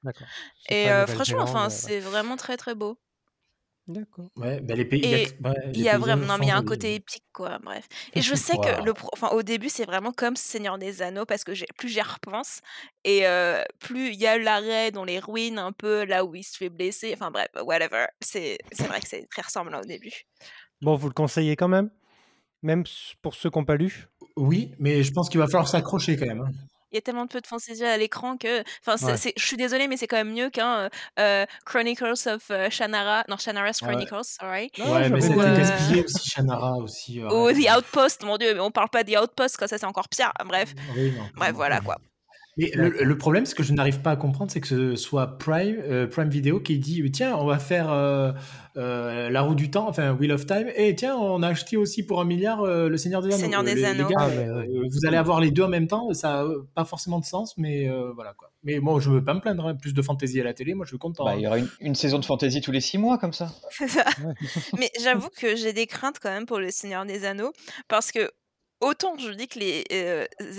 [0.68, 2.98] et heu, franchement, enfin, c'est vraiment très, très beau.
[3.88, 4.30] D'accord.
[4.36, 6.48] Ouais, bah les pays il y a ouais, il y a vraiment non mais il
[6.48, 9.42] y a un côté épique quoi, bref et je sais que le pro enfin au
[9.42, 12.60] début, c'est vraiment comme Seigneur des Anneaux parce que plus j'y repense
[13.04, 13.24] et
[13.80, 16.68] plus il y a l'arrêt dans les ruines un peu là où il se fait
[16.70, 18.06] blesser, enfin bref, whatever.
[18.20, 20.12] C'est c'est vrai que c'est très ressemblant au début.
[20.80, 21.90] Bon, vous le conseillez quand même?
[22.62, 22.84] Même
[23.22, 24.06] pour ceux qui ont pas lu?
[24.36, 26.50] Oui, mais je pense qu'il va falloir s'accrocher quand même, hein.
[26.92, 29.22] Il y a tellement de peu de fantaisie à l'écran que enfin Ouais.
[29.36, 33.24] je suis désolée mais c'est quand même mieux qu'un, heu heu, Chronicles of, heu, Shannara,
[33.28, 33.80] non Shannara's Ouais.
[33.80, 35.36] Chronicles, sorry, Non, Ouais, mais aimé.
[35.40, 39.16] heu gaspillé aussi Shannara aussi, ou The Outpost, mon Dieu, mais on parle pas The
[39.22, 40.74] Outpost quoi, ça c'est encore pire, bref.
[40.94, 41.98] Oui, non, Bref, voilà quoi.
[42.58, 45.76] Mais le problème, ce que je n'arrive pas à comprendre, c'est que ce soit Prime,
[45.88, 48.34] heu, Prime Video qui dit: «Tiens, on va faire, heu,
[48.76, 52.20] La Roue du Temps, enfin Wheel of Time et tiens, on a acheté aussi pour
[52.20, 53.42] 1 000 000 heu, Le Seigneur des Anneaux».
[53.42, 54.28] Seigneur des les les gars, Ah
[54.90, 57.56] vous allez avoir les 2 en même temps, ça a, heu, pas forcément de sens,
[57.56, 58.50] mais voilà quoi.
[58.64, 60.84] Mais moi, je veux pas me plaindre, hein, plus de fantaisie à la télé, moi
[60.84, 61.36] je suis content, Bah, hein.
[61.38, 63.50] il y aura une une saison de fantasy tous les 6 mois comme ça.
[63.70, 64.04] C'est ça.
[64.18, 64.34] Ouais.
[64.78, 67.52] Mais j'avoue que j'ai des craintes quand même pour Le Seigneur des Anneaux
[67.88, 68.30] parce que
[68.82, 69.84] autant je dis que les,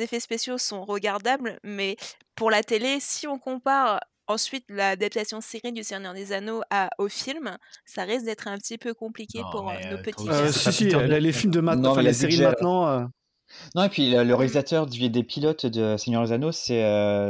[0.01, 1.95] effets spéciaux sont regardables, mais
[2.36, 7.09] pour la télé, si on compare ensuite l'adaptation série du Seigneur des Anneaux à au
[7.09, 10.73] film, ça risque d'être un petit peu compliqué Non, pour, mais nos petits c'est si,
[10.73, 13.05] si, les les films de maint Non, enfin les a le séries de maintenant, heu
[13.75, 16.81] Non et puis le le réalisateur du des pilotes de Seigneur des Anneaux, c'est,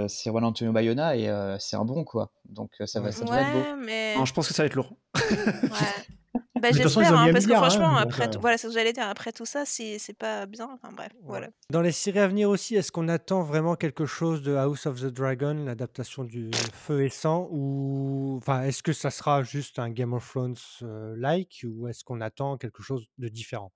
[0.08, 1.28] Juan Antonio Bayona et
[1.60, 2.32] c'est un bon quoi.
[2.46, 3.12] Donc ça va Ouais.
[3.12, 3.60] ça devrait être beau.
[3.60, 4.96] Ouais, mais non, je pense que ça va être lourd.
[5.16, 5.70] ouais.
[6.60, 8.58] Bah, j'espère, hein, 1 parce que 000 000 hein, franchement donc après heu tout voilà,
[8.58, 11.42] c'est ce que j'allais dire, après tout ça, si c'est pas bien, enfin bref, Ouais.
[11.42, 11.50] voilà.
[11.70, 15.00] Dans les séries à venir aussi, est-ce qu'on attend vraiment quelque chose de House of
[15.00, 19.90] the Dragon, l'adaptation du Feu et Sang ou enfin, est-ce que ça sera juste un
[19.90, 23.72] Game of Thrones, heu, like ou est-ce qu'on attend quelque chose de différent?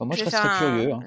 [0.00, 1.06] Moi Je je resterais un curieux, hein.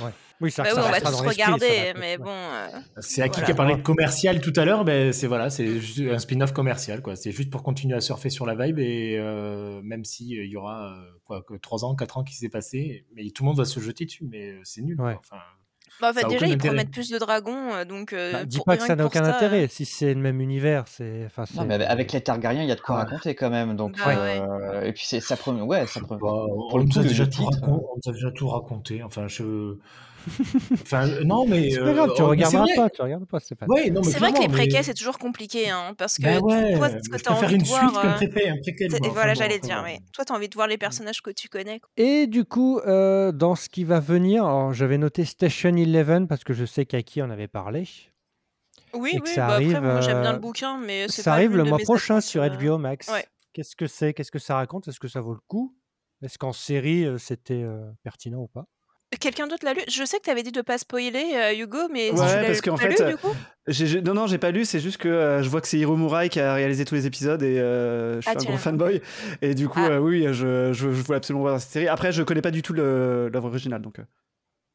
[0.00, 0.10] Ouais.
[0.40, 3.30] Oui, c'est Bah oui, ça on va tous ça regarder, mais bon, heu, C'est Aki
[3.30, 3.50] qui voilà.
[3.50, 7.16] a parlé de commercial tout à l'heure, beh, c'est voilà, c'est un spin-off commercial quoi.
[7.16, 10.50] C'est juste pour continuer à surfer sur la vibe et heu, même si, heu, il
[10.50, 13.58] y aura, quoi que 3 ans, 4 ans qui s'est passé, mais tout le monde
[13.58, 15.16] va se jeter dessus, mais c'est nul quoi, Ouais.
[15.18, 15.38] enfin
[16.00, 16.58] Bah, en fait, Ça déjà, ils intérêt.
[16.58, 19.24] promettent plus de dragons, heu, donc Bah, heu, dis pour pas que ça n'a aucun
[19.24, 22.62] ça, heu intérêt, si c'est le même univers, c'est enfin, Non, mais avec les Targaryens,
[22.62, 22.98] il y a de quoi Ah.
[22.98, 24.48] raconter quand même, donc Bah, ouais.
[24.76, 26.30] heu et puis c'est ça promet ouais, ça promet pas,
[26.68, 29.78] pour on le nous coup, déjà titre, on a déjà tout raconté, enfin je
[30.72, 33.70] enfin, non mais C'est pas grave, tu mais c'est regarderas pas, tu regardes pas, Stéphane.
[33.70, 36.22] Ouais, non mais C'est vrai que les préquels, mais c'est toujours compliqué, hein, parce que
[36.22, 38.90] toi, ouais, ce que tu as envie de une voir, suite heu, préquel un préquel,
[38.90, 39.98] moi, et voilà, bon, j'allais dire, ouais.
[40.12, 41.90] Toi, tu as envie de voir les personnages que tu connais, quoi.
[41.96, 46.44] Et du coup, heu, dans ce qui va venir, alors j'avais noté Station Eleven parce
[46.44, 47.88] que je sais qu'Aki en avait parlé
[48.94, 51.34] Oui, oui, ça bah, après, arrive, moi, j'aime bien le bouquin, mais c'est ça pas
[51.36, 52.78] arrive le de mois prochain sur HBO.
[52.78, 53.10] Max.
[53.52, 54.14] Qu'est-ce que c'est?
[54.14, 54.88] Qu'est-ce que ça raconte?
[54.88, 55.74] Est-ce que ça vaut le coup?
[56.22, 57.64] Est-ce qu'en série, c'était,
[58.02, 58.66] pertinent ou pas?
[59.20, 59.80] Quelqu'un d'autre l'a lu?
[59.88, 62.46] Je sais que tu avais dit de pas spoiler, heu, Hugo, mais tu Ouais, l'as
[62.46, 63.34] parce qu'en tu l'as fait, lu, coup?
[63.66, 65.78] j'ai j'ai non, non, j'ai pas lu, c'est juste que, heu, je vois que c'est
[65.78, 69.02] Hiro Murai qui a réalisé tous les épisodes et je Ah, suis un gros fanboy
[69.42, 69.90] et du coup, Ah.
[69.90, 71.88] oui, je je je voulais absolument voir cette série.
[71.88, 74.00] Après, je connais pas du tout l'œuvre originale, donc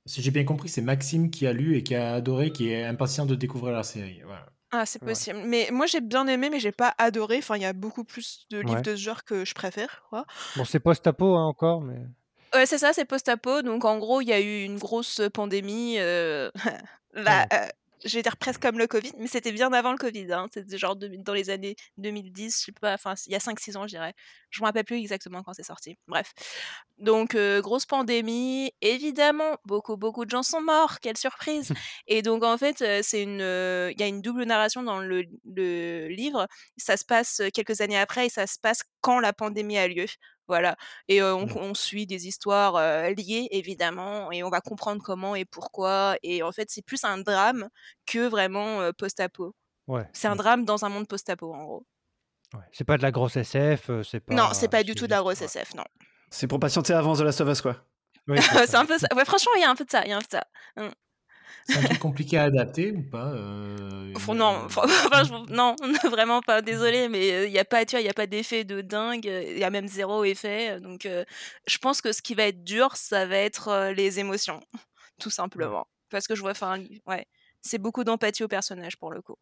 [0.06, 2.84] Si j'ai bien compris, c'est Maxime qui a lu et qui a adoré, qui est
[2.86, 4.48] impatient de découvrir la série, voilà.
[4.72, 5.04] Ah, c'est Ouais.
[5.04, 7.38] possible, mais moi, j'ai bien aimé, mais j'ai pas adoré.
[7.38, 8.84] Enfin, il y a beaucoup plus de livres Ouais.
[8.84, 10.26] de ce genre que je préfère, quoi.
[10.56, 12.06] Bon, c'est post-apo, hein, encore, mais
[12.54, 15.97] Ouais, c'est ça, c'est post-apo, donc en gros, il y a eu une grosse, pandémie,
[15.99, 16.51] heu,
[17.16, 17.58] bah, heu,
[18.06, 20.45] je vais dire presque comme le covid, mais c'était bien avant le covid, hein.
[20.54, 23.84] C'était genre dans les années 2010, je sais pas, enfin, il y a 5-6 ans,
[23.88, 24.14] je dirais.
[24.51, 25.97] Je me rappelle plus exactement quand c'est sorti.
[26.08, 26.34] Bref,
[26.99, 31.72] donc heu, grosse pandémie, évidemment, beaucoup, beaucoup de gens sont morts, quelle surprise!
[32.08, 36.08] Et donc en fait, c'est une, il y a une double narration dans le le
[36.08, 36.47] livre.
[36.78, 40.06] Ça se passe, quelques années après et ça se passe quand la pandémie a lieu,
[40.48, 40.76] voilà.
[41.08, 41.58] Et on Mmh.
[41.58, 42.76] on suit des histoires,
[43.16, 47.18] liées évidemment et on va comprendre comment et pourquoi et en fait, c'est plus un
[47.18, 47.70] drame
[48.06, 49.56] que vraiment, post-apo.
[49.88, 51.86] Ouais, C'est un drame dans un monde post-apo, en gros.
[52.54, 55.12] Ouais, c'est pas de la grosse SF, c'est Non, c'est pas pas du tout de
[55.12, 55.46] la grosse ouais.
[55.46, 55.84] SF, non.
[56.30, 57.76] c'est pour patienter avant The Last of Us, quoi.
[58.28, 58.68] Oui, c'est ça.
[58.68, 59.08] C'est un peu ça.
[59.16, 60.32] Ouais, franchement, il y a un peu de ça, il y a un peu de
[60.32, 60.46] ça.
[60.78, 60.89] Mmh.
[61.64, 64.68] C'est un truc compliqué à adapter ou pas, une, non,
[65.49, 65.76] non?
[66.12, 68.28] vraiment pas, désolée, mais heu, il y a pas, tu vois, il y a pas
[68.28, 71.08] d'effet de dingue, heu, il y a même 0 effet, donc
[71.68, 74.60] je pense que ce qui va être dur, ça va être, les émotions,
[75.20, 75.74] tout Ouais.
[75.74, 75.88] simplement.
[76.12, 77.26] Parce que je vois enfin, ouais,
[77.62, 79.38] c'est beaucoup d'empathie au personnage, pour le coup.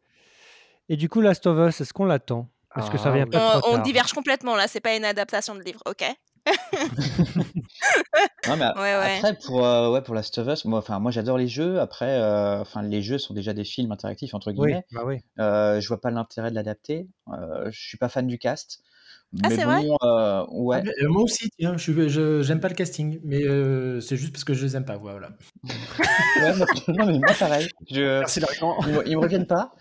[0.89, 2.49] Et du coup, Last of Us, est-ce qu'on l'attend?
[2.75, 3.39] Est-ce que ça Ah vient pas.
[3.41, 3.87] On trop on tard?
[3.87, 6.03] diverge complètement là, c'est pas une adaptation de livre, OK?
[8.47, 9.23] Non, mais a Ouais, ouais.
[9.23, 11.79] après pour, heu, ouais, pour Last of Us, moi enfin, moi j'adore les jeux.
[11.79, 12.19] Après,
[12.59, 14.85] enfin, les jeux sont déjà des «films interactifs» entre Oui, guillemets.
[14.91, 15.21] bah oui.
[15.39, 17.07] Heu, je vois pas l'intérêt de l'adapter.
[17.29, 18.83] Heu, je suis pas fan du cast.
[19.43, 19.79] Ah, Mais c'est vrai?
[19.79, 20.85] bon, Ah ouais.
[21.01, 23.41] heu, moi aussi, tiens, je j'aime pas le casting, mais
[24.01, 25.37] c'est juste parce que je les aime pas, voilà.
[26.35, 27.69] Ouais, moi non, mais moi pareil.
[27.89, 28.77] Je Merci l'argument.
[28.85, 29.73] ils ils me reviennent pas.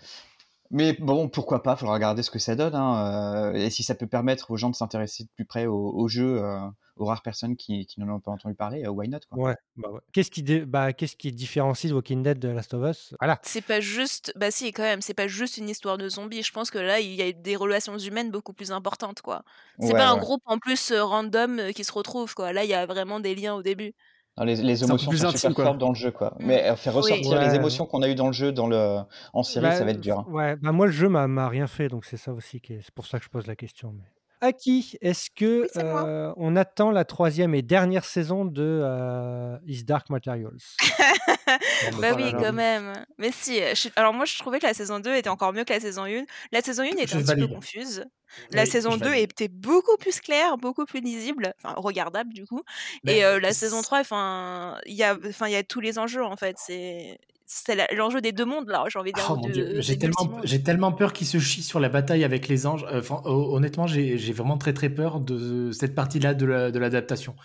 [0.71, 1.75] Mais bon, pourquoi pas?
[1.75, 4.69] Faudra regarder ce que ça donne, hein, heu et si ça peut permettre aux gens
[4.69, 6.59] de s'intéresser de plus près au au jeu, heu,
[6.95, 9.37] aux rares personnes qui qui n'en ont pas entendu parler, heu, why not, quoi?
[9.37, 10.01] Ouais, bah ouais.
[10.11, 13.15] Qu'est-ce qui bah, qu'est-ce qui différencie The Walking Dead de Last of Us?
[13.19, 13.41] Voilà.
[13.43, 16.43] C'est pas juste bah si, quand même, c'est pas juste une histoire de zombies.
[16.43, 19.43] Je pense que là, il y a des relations humaines beaucoup plus importantes, quoi.
[19.79, 22.53] C'est Ouais, pas un groupe en plus, random, qui se retrouve, quoi.
[22.53, 23.93] Là, il y a vraiment des liens au début.
[24.37, 26.33] Non, les émotions plus sont intime, super fortes dans le jeu, quoi.
[26.39, 27.11] Mais, heu, faire Oui.
[27.11, 28.99] ressortir les Ouais, émotions qu'on a eues dans le jeu, dans le
[29.33, 30.27] en série, bah, ça va être dur, hein.
[30.27, 32.81] ouais, bah, moi, le jeu m'a m'a rien fait, donc c'est ça aussi qui est
[32.81, 34.05] c'est pour ça que je pose la question, mais
[34.43, 36.07] Aki, est-ce que, Oui, c'est moi.
[36.07, 40.57] heu, on attend la 3e et dernière saison de, heu, His Dark Materials?
[41.99, 43.05] Bah là oui, quand même.
[43.17, 45.63] Mais si, je suis alors moi, je trouvais que la saison 2 était encore mieux
[45.63, 46.25] que la saison 1.
[46.51, 47.55] La saison 1 était Je un petit peu valide.
[47.55, 48.05] confuse.
[48.53, 49.15] La Oui, saison je 2 valide.
[49.15, 52.61] était beaucoup plus claire, beaucoup plus lisible, enfin regardable, du coup
[53.05, 55.63] et Beh, heu, la saison c 3, enfin, il y a enfin, il y a
[55.63, 56.55] tous les enjeux, en fait.
[56.57, 57.19] C'est
[57.53, 61.11] c'est l'enjeu des 2 mondes, là, j'ai envie de dire, Oh de j'ai tellement peur
[61.11, 62.85] qu'ils se chient sur la bataille avec les anges.
[62.93, 67.35] Enfin, ho honnêtement, j'ai vraiment très, très peur de cette partie-là de la de l'adaptation.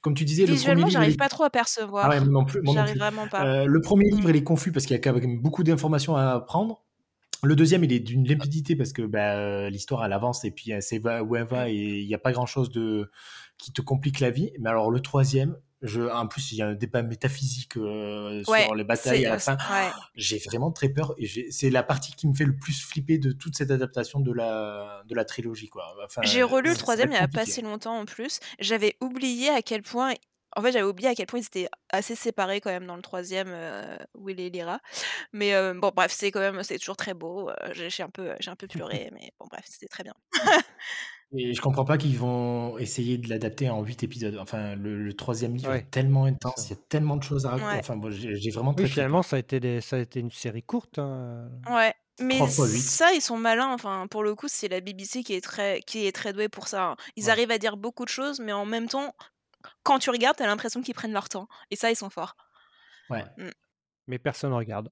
[0.00, 1.50] Comme tu disais, le 1er Visuellement, livre, j'arrive est pas trop à
[2.00, 2.20] ah ouais, percevoir.
[2.22, 2.98] non plus non plus.
[2.98, 3.46] vraiment pas.
[3.46, 4.16] Heu, le 1er Mmh.
[4.16, 6.84] livre, il est confus parce qu'il y a quand même beaucoup d'informations à apprendre.
[7.44, 10.72] Le 2e, il est d'une limpidité parce que, bah, heu, l'histoire, elle avance et puis
[10.72, 13.10] elle sait où elle va et il y a pas grand-chose de
[13.58, 14.52] qui te complique la vie.
[14.60, 17.74] Mais alors le 3e, je en plus, il y a un débat métaphysique,
[18.46, 19.56] Ouais, sur les batailles à la fin.
[19.70, 19.92] ouais.
[20.14, 23.32] J'ai vraiment très peur et c'est la partie qui me fait le plus flipper de
[23.32, 25.94] toute cette adaptation de la de la trilogie, quoi.
[26.04, 28.40] Enfin, J'ai relu le 3e il être y a pas si longtemps, en plus.
[28.58, 30.14] J'avais oublié à quel point
[30.56, 33.02] en fait, j'avais oublié à quel point ils étaient assez séparés quand même dans le
[33.02, 34.80] 3e, heu, Will et Lyra.
[35.32, 38.10] Mais heu, bon, bref, c'est quand même c'est toujours très beau, heu, j'ai j'ai un
[38.10, 40.14] peu j'ai un peu pleuré, mais bon, bref, c'était très bien.
[41.36, 44.36] Et je comprends pas qu'ils vont essayer de l'adapter en 8 épisodes.
[44.40, 47.50] Enfin, le le 3e livre est tellement intense, il y a tellement de choses à
[47.50, 47.80] rac Ouais.
[47.80, 49.24] enfin, moi, j'ai vraiment Oui, très, très finalement, peur.
[49.24, 51.94] ça a été des ça a été une série courte, hein, Ouais,
[52.28, 52.86] 3 mais fois 8.
[52.86, 56.06] ça, ils sont malins, enfin, pour le coup, c'est la BBC qui est très qui
[56.06, 56.96] est très douée pour ça.
[57.16, 57.30] Ils Ouais.
[57.30, 59.14] arrivent à dire beaucoup de choses, mais en même temps,
[59.84, 62.36] quand tu regardes, tu as l'impression qu'ils prennent leur temps et ça, ils sont forts.
[63.10, 63.24] Ouais.
[63.36, 63.50] Mmh.
[64.08, 64.90] Mais personne regarde.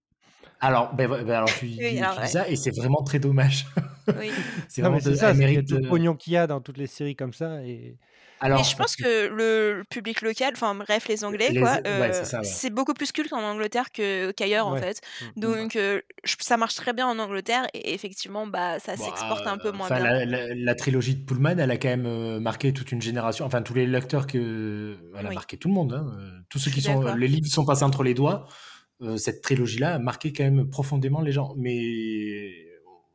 [0.61, 2.29] Alors, ben, ben, alors tu, Oui, dis, alors, tu dis ouais.
[2.29, 3.67] ça et c'est vraiment très dommage.
[4.19, 4.31] Oui.
[4.69, 6.33] c'est vraiment c'est ça, elle c'est qu'il y a mérite tout le de- pognon qu'il
[6.33, 7.63] y a dans toutes les séries comme ça.
[7.63, 7.97] Et...
[8.39, 11.87] Alors, Mais je pense que le public local, enfin bref, les Anglais, Les- quoi, ouais,
[11.87, 12.45] euh, c'est ça, ouais.
[12.45, 15.01] c'est beaucoup plus culte en Angleterre que qu'ailleurs en fait.
[15.37, 15.41] Mm.
[15.41, 16.03] Donc euh,
[16.39, 19.89] ça marche très bien en Angleterre et effectivement, bah ça Bah, s'exporte un peu moins
[19.89, 20.01] bien.
[20.01, 23.47] La, la- la trilogie de Pullman, elle a quand même euh, marqué toute une génération.
[23.47, 24.99] Enfin, tous les lecteurs que.
[25.19, 25.35] Elle a Oui.
[25.35, 25.95] marqué tout le monde.
[25.95, 26.07] hein.
[26.51, 27.01] Tous ceux qui sont.
[27.01, 27.17] d'accord.
[27.17, 28.47] Les livres sont passés entre les doigts.
[29.01, 31.55] Euh, cette trilogie-là a marqué quand même profondément les gens.
[31.57, 32.51] Mais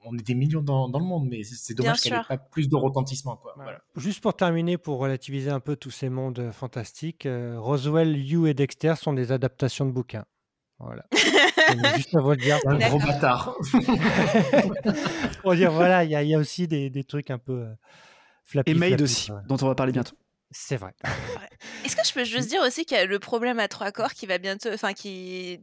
[0.04, 2.28] on est des millions dans, dans le monde, mais c'est dommage qu'elle n'ait sûr.
[2.28, 3.36] pas plus de retentissement.
[3.38, 3.58] Quoi.
[3.58, 3.64] Ouais.
[3.64, 3.80] Voilà.
[3.96, 8.48] Juste pour terminer, pour relativiser un peu tous ces mondes euh, fantastiques, euh, Roswell, You
[8.48, 10.26] et Dexter sont des adaptations de bouquins.
[10.80, 11.06] Voilà.
[11.96, 12.58] Juste à vous le dire.
[12.66, 13.56] Un gros bâtard.
[15.42, 17.54] Pour dire, voilà, il y, a- il y a aussi des, des trucs un peu
[17.64, 17.74] euh,
[18.44, 18.72] flappy.
[18.72, 20.16] Et Maid flappy, aussi, dont on va parler bientôt.
[20.50, 20.94] C'est vrai.
[21.86, 24.12] Est-ce que je peux juste dire aussi qu'il y a le problème à trois corps
[24.14, 25.60] qui va bientôt, enfin qui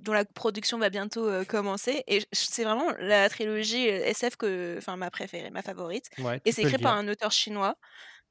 [0.00, 4.76] dont la production va bientôt euh, commencer et c'est vraiment la trilogie euh, SF que,
[4.78, 6.06] enfin ma préférée, ma favorite.
[6.18, 7.74] Ouais, Et c'est écrit par un auteur chinois.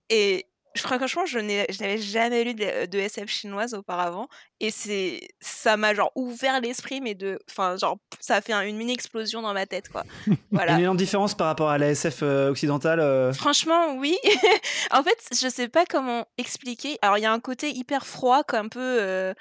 [0.09, 4.27] Et je crois franchement, je n'avais jamais lu de, de SF chinoise auparavant.
[4.59, 8.61] Et c'est, ça m'a genre ouvert l'esprit, mais de, enfin genre, ça a fait un-
[8.61, 10.03] une mini explosion dans ma tête, quoi.
[10.51, 10.73] Voilà.
[10.73, 12.99] Une énorme différence par rapport à la SF euh, occidentale.
[12.99, 14.17] euh, Franchement, oui.
[14.91, 16.99] en fait, je sais pas comment expliquer.
[17.01, 18.79] Alors, il y a un côté hyper froid, comme un peu.
[19.01, 19.33] euh,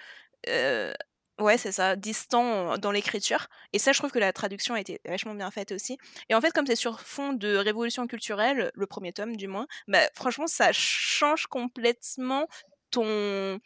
[1.41, 3.47] ouais, c'est ça, distant dans l'écriture.
[3.73, 5.99] Et ça, je trouve que la traduction a été vachement bien faite aussi.
[6.29, 9.67] Et en fait, comme c'est sur fond de révolution culturelle, le premier tome du moins,
[9.89, 12.47] bah, franchement, ça change complètement
[12.91, 13.59] ton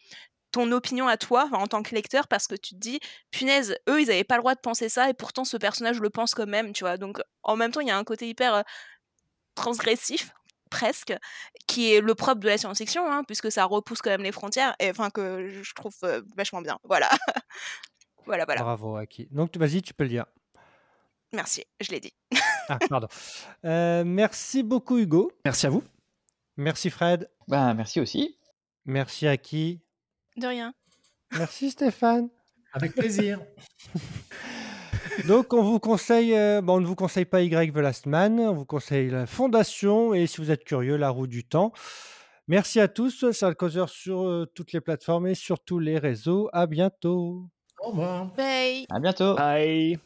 [0.52, 3.00] ton opinion à toi en tant que lecteur parce que tu te dis
[3.30, 6.10] punaise eux ils n'avaient pas le droit de penser ça et pourtant ce personnage le
[6.10, 6.96] pense quand même tu vois?
[6.96, 8.64] Donc en même temps il y a un côté hyper
[9.54, 10.32] transgressif
[10.70, 11.14] presque
[11.66, 14.74] qui est le propre de la science-fiction hein, puisque ça repousse quand même les frontières
[14.78, 17.10] et enfin que je trouve euh, vachement bien voilà
[18.26, 19.28] voilà voilà Bravo, Aki.
[19.30, 20.26] Donc, vas-y, tu peux le dire.
[21.32, 22.12] merci je l'ai dit
[22.68, 23.08] Ah, pardon.
[23.64, 25.32] Euh, merci beaucoup, Hugo.
[25.44, 25.82] Merci à vous.
[26.56, 27.28] Merci, Fred.
[27.48, 28.38] Bah, merci aussi.
[28.84, 29.80] Merci, Aki.
[30.36, 30.72] de rien
[31.32, 32.28] Merci, Stéphane.
[32.72, 33.40] Avec plaisir.
[35.26, 38.40] Donc, on vous conseille, euh, bon, on ne vous conseille pas Y The Last Man,
[38.40, 41.72] on vous conseille la Fondation et si vous êtes curieux, La Roue du Temps.
[42.48, 46.48] Merci à tous, le causeur sur euh, toutes les plateformes et sur tous les réseaux.
[46.52, 47.44] À bientôt.
[47.80, 48.26] Au revoir.
[48.34, 49.36] bye À bientôt.
[49.36, 50.00] Bye.